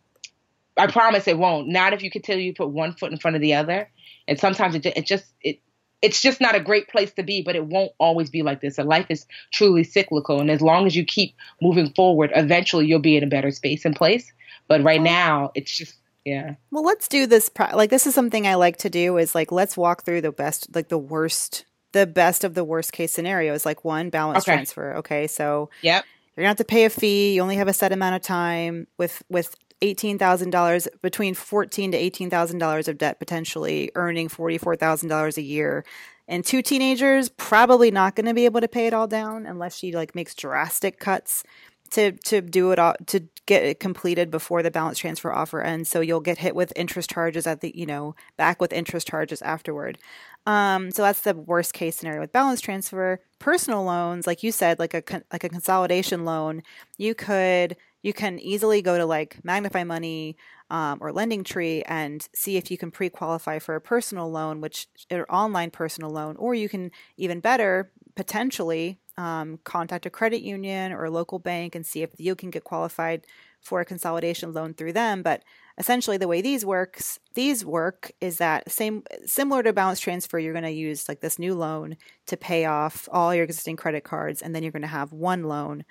[0.76, 1.68] I promise it won't.
[1.68, 3.90] Not if you continue to put one foot in front of the other.
[4.26, 5.61] And sometimes it, it just it
[6.01, 8.78] it's just not a great place to be, but it won't always be like this.
[8.78, 10.40] And life is truly cyclical.
[10.40, 13.84] And as long as you keep moving forward, eventually you'll be in a better space
[13.84, 14.32] and place.
[14.66, 16.55] But right now, it's just yeah.
[16.70, 17.51] Well, let's do this.
[17.74, 19.18] Like this is something I like to do.
[19.18, 22.93] Is like let's walk through the best, like the worst the best of the worst
[22.93, 24.55] case scenarios, like one balance okay.
[24.55, 24.95] transfer.
[24.97, 26.05] Okay, so yep.
[26.36, 27.34] you're gonna have to pay a fee.
[27.34, 31.93] You only have a set amount of time with with eighteen thousand dollars between fourteen
[31.93, 35.84] to eighteen thousand dollars of debt potentially, earning forty four thousand dollars a year.
[36.28, 39.76] And two teenagers probably not going to be able to pay it all down unless
[39.76, 41.43] she like makes drastic cuts
[41.90, 45.90] to to do it all to get it completed before the balance transfer offer ends.
[45.90, 49.43] So you'll get hit with interest charges at the you know back with interest charges
[49.43, 49.99] afterward.
[50.47, 53.20] Um, so that's the worst case scenario with balance transfer.
[53.38, 56.62] Personal loans, like you said, like a like a consolidation loan,
[56.97, 60.36] you could you can easily go to like Magnify Money
[60.70, 64.88] um, or Lending Tree and see if you can pre-qualify for a personal loan, which
[65.11, 70.93] or online personal loan, or you can even better potentially um, contact a credit union
[70.93, 73.26] or a local bank and see if you can get qualified
[73.61, 75.22] for a consolidation loan through them.
[75.22, 75.43] But
[75.79, 80.39] essentially, the way these works, these work is that same similar to balance transfer.
[80.39, 81.97] You're going to use like this new loan
[82.27, 85.45] to pay off all your existing credit cards, and then you're going to have one
[85.45, 85.85] loan.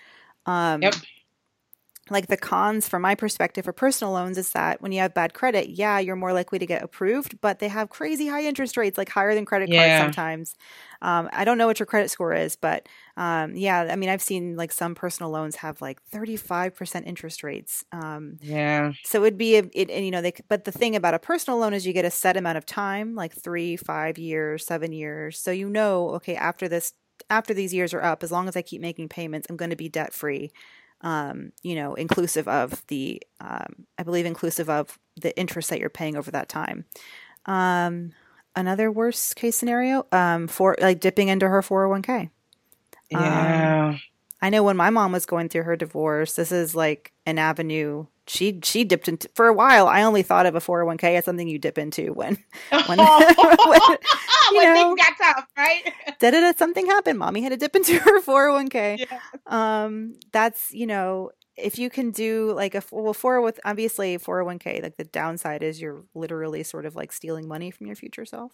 [0.46, 0.96] Um, yep
[2.12, 5.34] like the cons from my perspective for personal loans is that when you have bad
[5.34, 8.98] credit, yeah, you're more likely to get approved, but they have crazy high interest rates,
[8.98, 10.00] like higher than credit yeah.
[10.00, 10.56] cards sometimes.
[11.02, 12.88] Um, I don't know what your credit score is, but
[13.18, 17.86] um, yeah, I mean, I've seen like some personal loans have like 35% interest rates.
[17.92, 18.92] Um, yeah.
[19.04, 21.20] So it would be, a, it, and, you know, they, but the thing about a
[21.20, 24.92] personal loan is you get a set amount of time, like three, five years, seven
[24.92, 25.40] years.
[25.40, 26.94] So you know, okay, after this,
[27.30, 29.76] after these years are up, as long as I keep making payments, I'm going to
[29.76, 30.52] be debt free
[31.02, 35.90] um, you know, inclusive of the, um, I believe, inclusive of the interest that you're
[35.90, 36.86] paying over that time.
[37.46, 38.12] Um,
[38.56, 42.30] another worst case scenario, um, for like dipping into her 401k.
[43.10, 43.90] Yeah.
[43.90, 44.00] Um,
[44.44, 48.08] I know when my mom was going through her divorce, this is like an avenue
[48.28, 49.88] she she dipped into for a while.
[49.88, 52.38] I only thought of a 401k as something you dip into when
[52.86, 52.98] when,
[53.68, 53.98] when
[54.52, 55.94] you when know, things got tough, right?
[56.20, 57.18] did it something happen?
[57.18, 59.00] Mommy had to dip into her 401k.
[59.00, 59.20] Yeah.
[59.48, 64.82] Um, that's you know if you can do like a well four with obviously 401k
[64.82, 68.52] like the downside is you're literally sort of like stealing money from your future self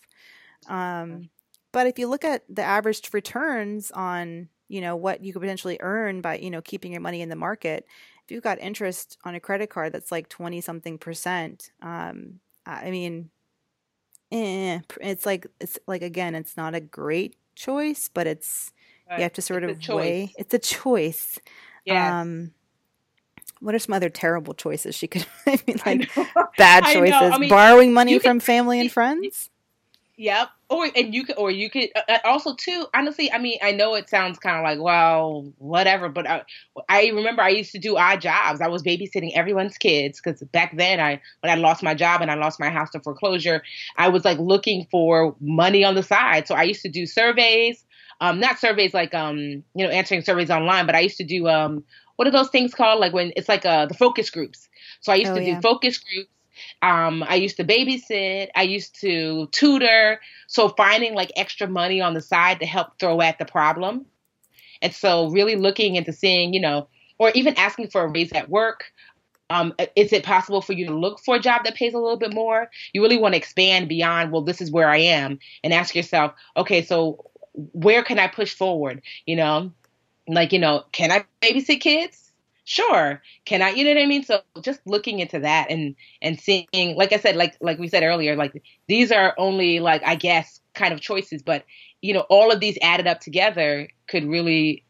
[0.67, 1.29] um
[1.71, 5.77] but if you look at the average returns on you know what you could potentially
[5.81, 7.85] earn by you know keeping your money in the market
[8.23, 12.89] if you've got interest on a credit card that's like 20 something percent um i
[12.89, 13.29] mean
[14.31, 18.71] eh, it's like it's like again it's not a great choice but it's
[19.09, 19.17] right.
[19.17, 21.39] you have to sort it's of weigh it's a choice.
[21.85, 22.21] Yeah.
[22.21, 22.51] Um
[23.59, 26.09] what are some other terrible choices she could I mean like
[26.57, 27.13] bad choices?
[27.13, 29.49] I I mean, borrowing money from family and friends
[30.19, 30.49] Yep.
[30.69, 32.87] Or and you could, or you could uh, uh, also too.
[32.93, 36.41] Honestly, I mean, I know it sounds kind of like well, whatever, but I,
[36.89, 38.59] I remember I used to do odd jobs.
[38.59, 42.31] I was babysitting everyone's kids because back then, I when I lost my job and
[42.31, 43.61] I lost my house to foreclosure,
[43.97, 46.47] I was like looking for money on the side.
[46.47, 47.85] So I used to do surveys,
[48.19, 49.37] um, not surveys like um,
[49.75, 51.83] you know, answering surveys online, but I used to do um,
[52.15, 52.99] what are those things called?
[52.99, 54.67] Like when it's like uh the focus groups.
[55.01, 55.55] So I used oh, to yeah.
[55.55, 56.31] do focus groups
[56.81, 58.49] um, I used to babysit.
[58.55, 60.19] I used to tutor.
[60.47, 64.05] So finding like extra money on the side to help throw at the problem.
[64.81, 66.87] And so really looking into seeing, you know,
[67.17, 68.85] or even asking for a raise at work.
[69.49, 72.17] Um, is it possible for you to look for a job that pays a little
[72.17, 72.69] bit more?
[72.91, 76.33] You really want to expand beyond, well, this is where I am and ask yourself,
[76.57, 79.01] okay, so where can I push forward?
[79.25, 79.71] You know,
[80.27, 82.26] like, you know, can I babysit kids?
[82.67, 86.37] Sure can i you know what i mean so just looking into that and and
[86.37, 90.15] seeing like i said like like we said earlier like these are only like i
[90.15, 91.63] guess kind of choices but
[92.01, 94.83] you know all of these added up together could really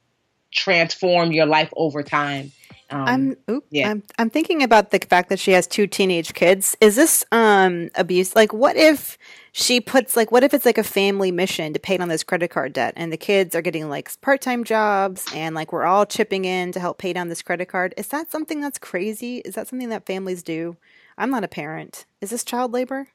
[0.51, 2.51] transform your life over time
[2.89, 3.91] um, I'm, oop, yeah.
[3.91, 6.77] I'm I'm thinking about the fact that she has two teenage kids.
[6.79, 8.33] Is this um abuse?
[8.33, 9.17] Like, what if
[9.59, 12.49] she puts like what if it's like a family mission to pay down this credit
[12.49, 12.93] card debt?
[12.95, 16.79] And the kids are getting like part-time jobs and like we're all chipping in to
[16.79, 17.95] help pay down this credit card.
[17.97, 19.37] Is that something that's crazy?
[19.39, 20.77] Is that something that families do?
[21.17, 22.05] I'm not a parent.
[22.21, 23.07] Is this child labor?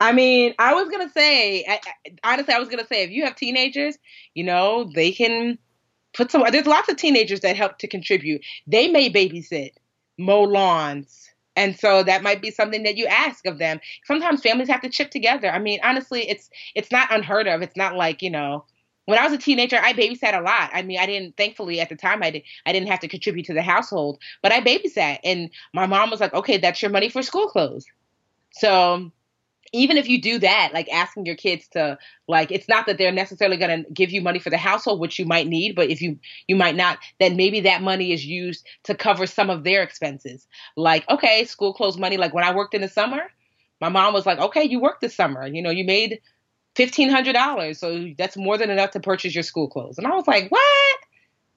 [0.00, 1.80] I mean, I was gonna say, I,
[2.24, 3.98] honestly, I was gonna say, if you have teenagers,
[4.32, 5.58] you know, they can
[6.14, 6.44] put some.
[6.50, 8.40] There's lots of teenagers that help to contribute.
[8.66, 9.72] They may babysit,
[10.16, 11.23] mow lawns,
[11.56, 13.80] and so that might be something that you ask of them.
[14.04, 15.50] Sometimes families have to chip together.
[15.50, 17.62] I mean honestly it's it's not unheard of.
[17.62, 18.64] It's not like you know
[19.06, 20.70] when i was a teenager i babysat a lot.
[20.72, 23.46] I mean i didn't thankfully at the time i, did, I didn't have to contribute
[23.46, 25.18] to the household but i babysat.
[25.24, 27.86] And my mom was like okay that's your money for school clothes.
[28.52, 29.10] So
[29.74, 31.98] even if you do that, like asking your kids to
[32.28, 35.18] like it's not that they're necessarily going to give you money for the household which
[35.18, 38.66] you might need, but if you you might not, then maybe that money is used
[38.84, 40.46] to cover some of their expenses.
[40.76, 43.22] Like, okay, school clothes money like when I worked in the summer,
[43.80, 45.46] my mom was like, "Okay, you worked this summer.
[45.46, 46.20] You know, you made
[46.76, 50.50] $1500, so that's more than enough to purchase your school clothes." And I was like,
[50.50, 50.98] "What?"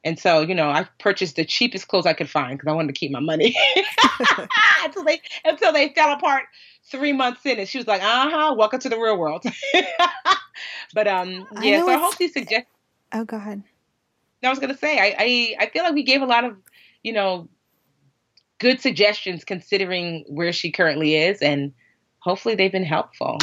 [0.08, 2.96] And so, you know, I purchased the cheapest clothes I could find because I wanted
[2.96, 3.54] to keep my money
[4.86, 6.44] until they until they fell apart
[6.86, 7.60] three months in.
[7.60, 9.44] And she was like, "Uh huh, welcome to the real world."
[10.94, 11.84] but um, yeah.
[11.84, 12.68] So I hope these suggest.
[13.12, 13.64] Oh, go ahead.
[14.42, 16.56] I was gonna say, I, I I feel like we gave a lot of,
[17.04, 17.50] you know,
[18.60, 21.74] good suggestions considering where she currently is, and
[22.20, 23.40] hopefully they've been helpful.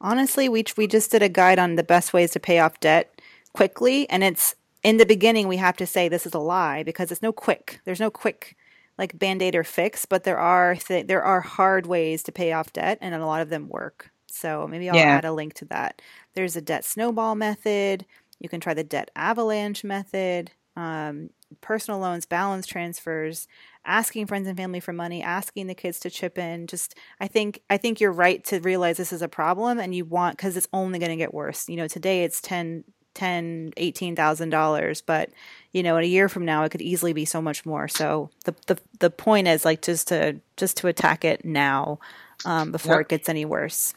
[0.00, 3.20] Honestly, we we just did a guide on the best ways to pay off debt
[3.54, 7.10] quickly, and it's in the beginning we have to say this is a lie because
[7.12, 7.80] it's no quick.
[7.84, 8.56] There's no quick
[8.98, 12.72] like band-aid or fix, but there are th- there are hard ways to pay off
[12.72, 14.10] debt, and a lot of them work.
[14.26, 15.16] So maybe I'll yeah.
[15.16, 16.02] add a link to that.
[16.34, 18.06] There's a debt snowball method.
[18.38, 20.52] You can try the debt avalanche method.
[20.76, 23.48] Um, personal loans, balance transfers,
[23.84, 26.66] asking friends and family for money, asking the kids to chip in.
[26.66, 30.04] Just I think I think you're right to realize this is a problem and you
[30.04, 31.68] want cuz it's only going to get worse.
[31.68, 32.84] You know, today it's 10
[33.14, 35.30] ten, eighteen thousand dollars, but
[35.72, 37.88] you know, in a year from now, it could easily be so much more.
[37.88, 41.98] So the the the point is like just to just to attack it now
[42.44, 43.02] um, before yep.
[43.02, 43.94] it gets any worse.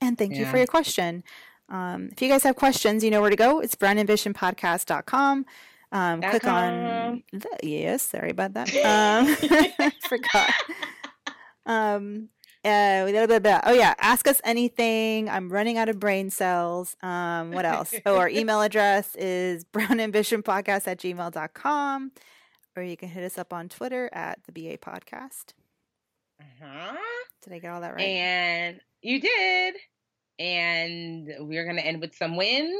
[0.00, 0.40] And thank yeah.
[0.40, 1.22] you for your question.
[1.68, 3.60] Um, if you guys have questions, you know where to go.
[3.60, 5.46] It's brownambitionpodcast.com.
[5.92, 8.68] Um, click on the, yes, sorry about that.
[8.68, 9.36] Um,
[9.78, 10.52] I forgot.
[11.64, 12.28] Um,
[12.64, 13.60] uh, blah, blah, blah.
[13.64, 15.28] oh yeah, ask us anything.
[15.28, 16.96] I'm running out of brain cells.
[17.02, 17.94] Um, what else?
[18.06, 22.12] oh, our email address is brownambitionpodcast at gmail.com.
[22.74, 25.52] Or you can hit us up on Twitter at the BA Podcast.
[26.40, 26.96] Uh-huh.
[27.42, 28.02] Did I get all that right?
[28.02, 29.74] And you did
[30.38, 32.74] and we're going to end with some wins.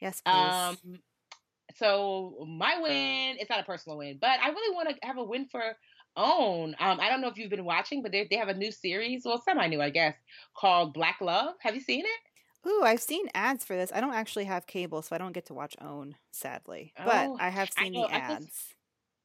[0.00, 0.34] Yes, please.
[0.34, 0.76] Um,
[1.76, 5.24] so my win, it's not a personal win, but I really want to have a
[5.24, 5.62] win for
[6.16, 6.76] OWN.
[6.78, 9.22] Um, I don't know if you've been watching, but they they have a new series,
[9.24, 10.14] well, semi new, I guess,
[10.54, 11.54] called Black Love.
[11.60, 12.68] Have you seen it?
[12.68, 13.90] Ooh, I've seen ads for this.
[13.92, 16.92] I don't actually have cable, so I don't get to watch OWN, sadly.
[16.98, 18.30] Oh, but I have seen I know, the ads.
[18.32, 18.48] I feel,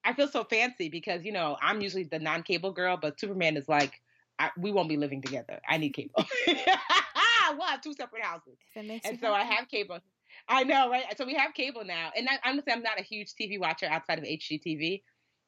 [0.05, 3.69] I feel so fancy because you know I'm usually the non-cable girl, but Superman is
[3.69, 4.01] like,
[4.39, 5.59] I, we won't be living together.
[5.67, 6.25] I need cable.
[6.47, 8.57] we'll have two separate houses.
[8.75, 9.99] And so I have cable.
[10.47, 11.03] I know, right?
[11.17, 12.11] So we have cable now.
[12.15, 15.01] And I, honestly, I'm not a huge TV watcher outside of HGTV.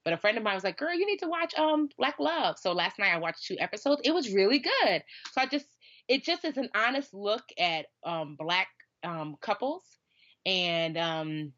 [0.10, 2.58] But a friend of mine was like, "Girl, you need to watch um Black Love."
[2.58, 4.02] So last night I watched two episodes.
[4.04, 5.04] It was really good.
[5.34, 5.68] So I just
[6.08, 8.70] it just is an honest look at um black
[9.04, 9.84] um couples
[10.48, 11.54] and um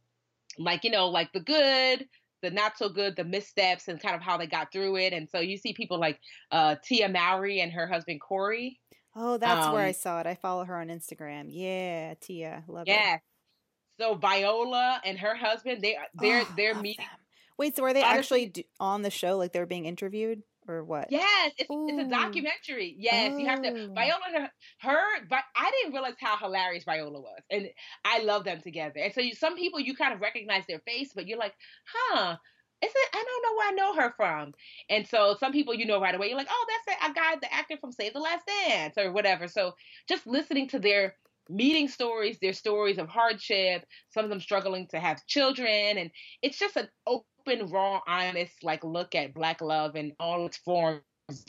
[0.60, 2.06] like you know like the good
[2.42, 5.14] the not so good, the missteps, and kind of how they got through it.
[5.14, 6.20] And so you see people like
[6.52, 8.82] uh, Tia Mowry and her husband Cory.
[9.16, 10.28] Oh, that's um, where I um saw it.
[10.28, 11.46] I follow her on Instagram.
[11.48, 12.94] Yeah, Tia, love yeah.
[12.94, 12.98] it.
[12.98, 13.18] Yeah.
[14.00, 17.06] So Viola and her husband, they they're oh, they're meeting.
[17.06, 17.21] Them.
[17.58, 19.38] Wait, so are they Honestly, actually on the show?
[19.38, 20.44] Like they're being interviewed?
[20.68, 21.08] or what?
[21.10, 22.10] Yes, it's, it's a oh.
[22.10, 22.96] documentary.
[22.98, 23.38] Yes, oh.
[23.38, 23.70] you have to.
[23.70, 23.94] Oh.
[23.94, 24.50] Viola,
[24.80, 27.68] her, but I didn't realize how hilarious Viola was, and
[28.06, 29.00] I love them together.
[29.00, 31.54] And so, you, some people you kind of recognize their face, but you're like,
[31.86, 32.38] huh.
[32.84, 33.10] Is it?
[33.14, 34.54] I don't know where I know her from.
[34.90, 36.30] And so some people you know right away.
[36.30, 39.12] You're like, oh, that's a, a guy, the actor from Save the Last Dance or
[39.12, 39.48] whatever.
[39.48, 39.74] So
[40.10, 41.14] just listening to their
[41.48, 46.10] meeting stories, their stories of hardship, some of them struggling to have children, and
[46.42, 47.28] it's just an open,
[47.70, 51.02] raw, honest like look at black love in all its forms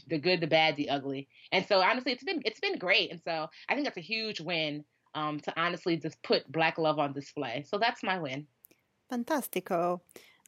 [0.08, 1.28] the good the bad the ugly.
[1.50, 3.10] And so honestly it's been it's been great.
[3.10, 4.84] And so i think that's a huge win
[5.14, 7.64] um, to honestly just put black love on display.
[7.68, 8.46] So that's my win.
[9.12, 10.00] Fantastico.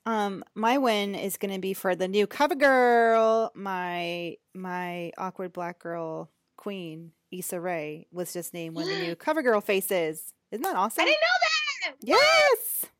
[0.07, 5.53] Um, my win is going to be for the new cover girl my my awkward
[5.53, 10.35] black girl queen Issa Rae was just named one of the new cover girl faces.
[10.53, 11.97] Isn't that awesome i didn't know that!
[12.03, 12.91] Yes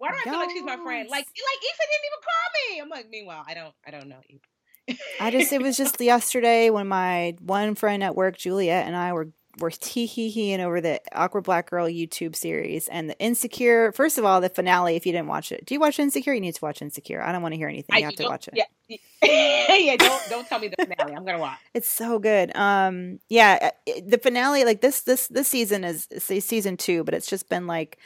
[0.00, 1.08] why do I feel like she's my friend?
[1.10, 2.80] Like, like Issa didn't even call me.
[2.80, 4.96] I'm like, meanwhile, I don't, I don't know.
[5.20, 9.12] I just, it was just yesterday when my one friend at work, Juliet, and I
[9.12, 9.28] were
[9.58, 13.92] were tee hee heeing over the Awkward Black Girl YouTube series and the Insecure.
[13.92, 14.96] First of all, the finale.
[14.96, 16.32] If you didn't watch it, do you watch Insecure?
[16.32, 17.20] You need to watch Insecure.
[17.20, 17.94] I don't want to hear anything.
[17.96, 18.54] You I, have to watch it.
[18.56, 18.96] Yeah,
[19.76, 19.96] yeah.
[19.96, 21.14] Don't don't tell me the finale.
[21.14, 21.58] I'm gonna watch.
[21.74, 22.56] It's so good.
[22.56, 24.64] Um, yeah, uh, the finale.
[24.64, 27.98] Like this this this season is season two, but it's just been like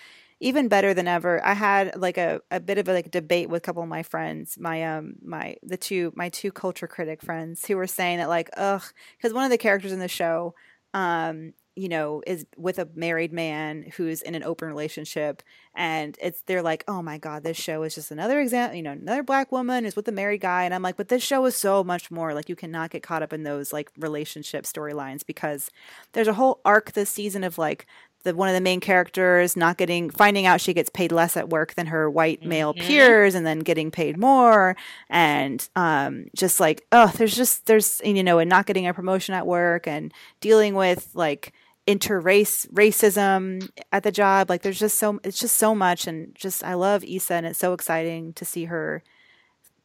[0.44, 1.44] even better than ever.
[1.44, 4.02] I had like a, a bit of a like debate with a couple of my
[4.02, 8.28] friends, my um my the two my two culture critic friends who were saying that
[8.28, 8.82] like ugh
[9.16, 10.54] because one of the characters in the show
[10.92, 15.42] um you know is with a married man who's in an open relationship
[15.74, 18.92] and it's they're like oh my god this show is just another example you know
[18.92, 21.56] another black woman is with a married guy and i'm like but this show is
[21.56, 25.68] so much more like you cannot get caught up in those like relationship storylines because
[26.12, 27.86] there's a whole arc this season of like
[28.24, 31.48] the one of the main characters not getting finding out she gets paid less at
[31.48, 32.86] work than her white male mm-hmm.
[32.86, 34.76] peers and then getting paid more.
[35.08, 39.34] And um, just like oh there's just there's you know and not getting a promotion
[39.34, 41.52] at work and dealing with like
[41.86, 44.50] interrace racism at the job.
[44.50, 46.06] Like there's just so it's just so much.
[46.06, 49.02] And just I love Issa and it's so exciting to see her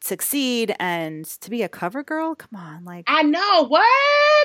[0.01, 2.35] succeed and to be a cover girl.
[2.35, 3.65] Come on, like I know.
[3.67, 3.85] What?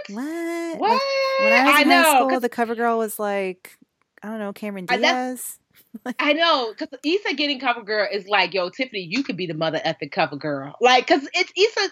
[0.09, 0.79] What?
[0.79, 1.01] What Like,
[1.41, 3.79] when I was I in know, high school, the cover girl was like
[4.25, 5.59] I don't know Cameron Diaz.
[6.19, 9.53] I know because Issa getting cover girl is like, yo, Tiffany, you could be the
[9.53, 10.75] mother effing cover girl.
[10.81, 11.91] Like, cause it's Issa.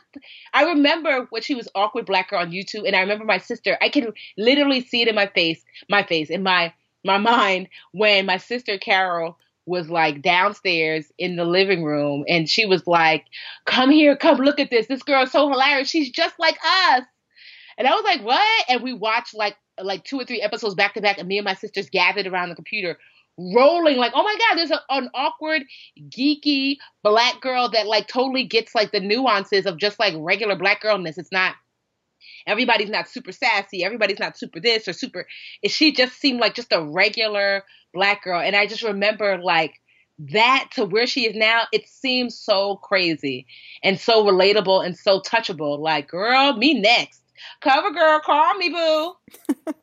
[0.54, 3.76] I remember when she was awkward black girl on YouTube, and I remember my sister.
[3.82, 6.72] I can literally see it in my face, my face, in my
[7.04, 12.64] my mind when my sister Carol was like downstairs in the living room, and she
[12.64, 13.26] was like,
[13.66, 14.86] "Come here, come look at this.
[14.86, 15.90] This girl is so hilarious.
[15.90, 17.02] She's just like us."
[17.76, 20.94] And I was like, "What?" And we watched like like two or three episodes back
[20.94, 22.98] to back, and me and my sisters gathered around the computer
[23.38, 25.62] rolling like oh my god there's a, an awkward
[26.10, 30.82] geeky black girl that like totally gets like the nuances of just like regular black
[30.82, 31.16] girlness.
[31.16, 31.54] It's not
[32.46, 35.26] everybody's not super sassy everybody's not super this or super
[35.66, 37.64] she just seemed like just a regular
[37.94, 38.40] black girl.
[38.40, 39.72] And i just remember like
[40.30, 43.46] that to where she is now it seems so crazy
[43.82, 45.78] and so relatable and so touchable.
[45.78, 47.21] Like girl me next
[47.60, 49.14] cover girl call me boo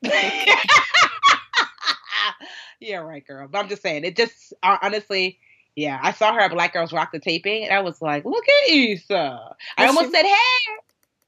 [2.80, 3.48] yeah, right, girl.
[3.50, 5.40] But I'm just saying, it just uh, honestly,
[5.76, 8.44] yeah, I saw her at Black Girls Rock the taping, and I was like, look
[8.66, 9.56] at Issa.
[9.78, 10.36] I almost she- said, hey.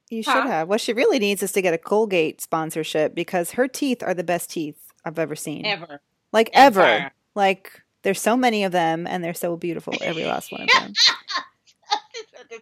[0.09, 0.47] You should Huh?
[0.47, 0.67] have.
[0.67, 4.25] What she really needs is to get a Colgate sponsorship because her teeth are the
[4.25, 5.65] best teeth I've ever seen.
[5.65, 6.01] Ever.
[6.34, 6.82] like ever.
[6.82, 7.11] Ever.
[7.34, 10.93] Like there's so many of them and they're so beautiful, every last one of them.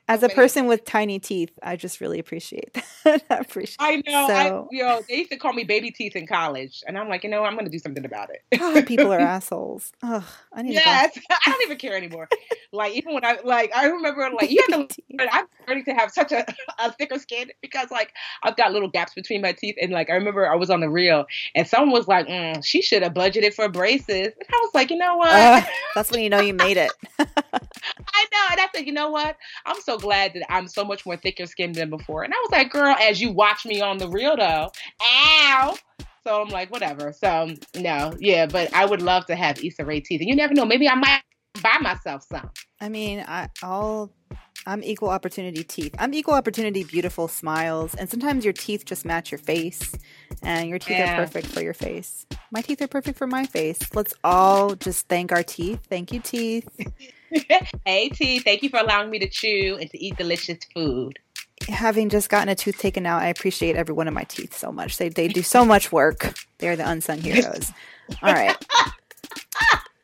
[0.08, 2.74] As a person with tiny teeth, I just really appreciate
[3.04, 3.24] that.
[3.30, 4.28] I appreciate I know.
[4.28, 4.34] So-
[4.72, 7.30] I, yo, they used to call me baby teeth in college, and I'm like, you
[7.30, 7.44] know.
[7.50, 8.60] I'm going to do something about it.
[8.60, 9.92] God, people are assholes.
[10.04, 10.24] Ugh,
[10.54, 12.30] I need yes, I don't even care anymore.
[12.72, 15.94] like even when I like, I remember like you have to but I'm starting to
[15.94, 16.46] have such a,
[16.78, 18.14] a thicker skin because like
[18.44, 20.90] I've got little gaps between my teeth and like I remember I was on the
[20.90, 21.26] Real
[21.56, 24.28] and someone was like, mm, she should have budgeted for braces.
[24.28, 25.32] And I was like, you know what?
[25.34, 25.64] Ugh,
[25.96, 26.92] that's when you know you made it.
[27.18, 28.48] I know.
[28.52, 29.38] And I said, you know what?
[29.66, 32.24] I'm so glad that I'm so much more thicker skinned than before.
[32.24, 34.70] And I was like, girl, as you watch me on the real though,
[35.02, 35.76] ow.
[36.24, 37.14] So I'm like, whatever.
[37.14, 40.22] So no, yeah, but I would love to have Issa Rae teeth.
[40.22, 41.22] And you never know, maybe I might
[41.62, 42.50] buy myself some.
[42.82, 44.12] I mean, I all
[44.70, 45.96] I'm equal opportunity teeth.
[45.98, 49.96] I'm equal opportunity beautiful smiles, and sometimes your teeth just match your face,
[50.44, 51.14] and your teeth Yeah.
[51.14, 52.28] are perfect for your face.
[52.52, 53.80] My teeth are perfect for my face.
[53.96, 55.88] Let's all just thank our teeth.
[55.90, 56.70] Thank you, teeth.
[57.86, 61.18] hey T, thank you for allowing me to chew and to eat delicious food.
[61.68, 64.72] Having just gotten a tooth taken out, I appreciate every one of my teeth so
[64.72, 64.98] much.
[64.98, 66.36] They they do so much work.
[66.60, 67.72] They're the unsung heroes.
[68.22, 68.56] All right.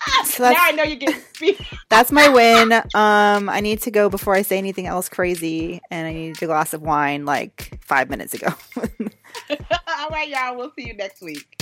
[0.26, 1.56] So now that's I know you're getting
[1.90, 2.74] that's my win.
[2.94, 6.46] Um, I need to go before I say anything else crazy, and I needed a
[6.46, 8.48] glass of wine like five minutes ago.
[8.78, 10.58] All right, y'all.
[10.58, 11.62] We'll see you next week.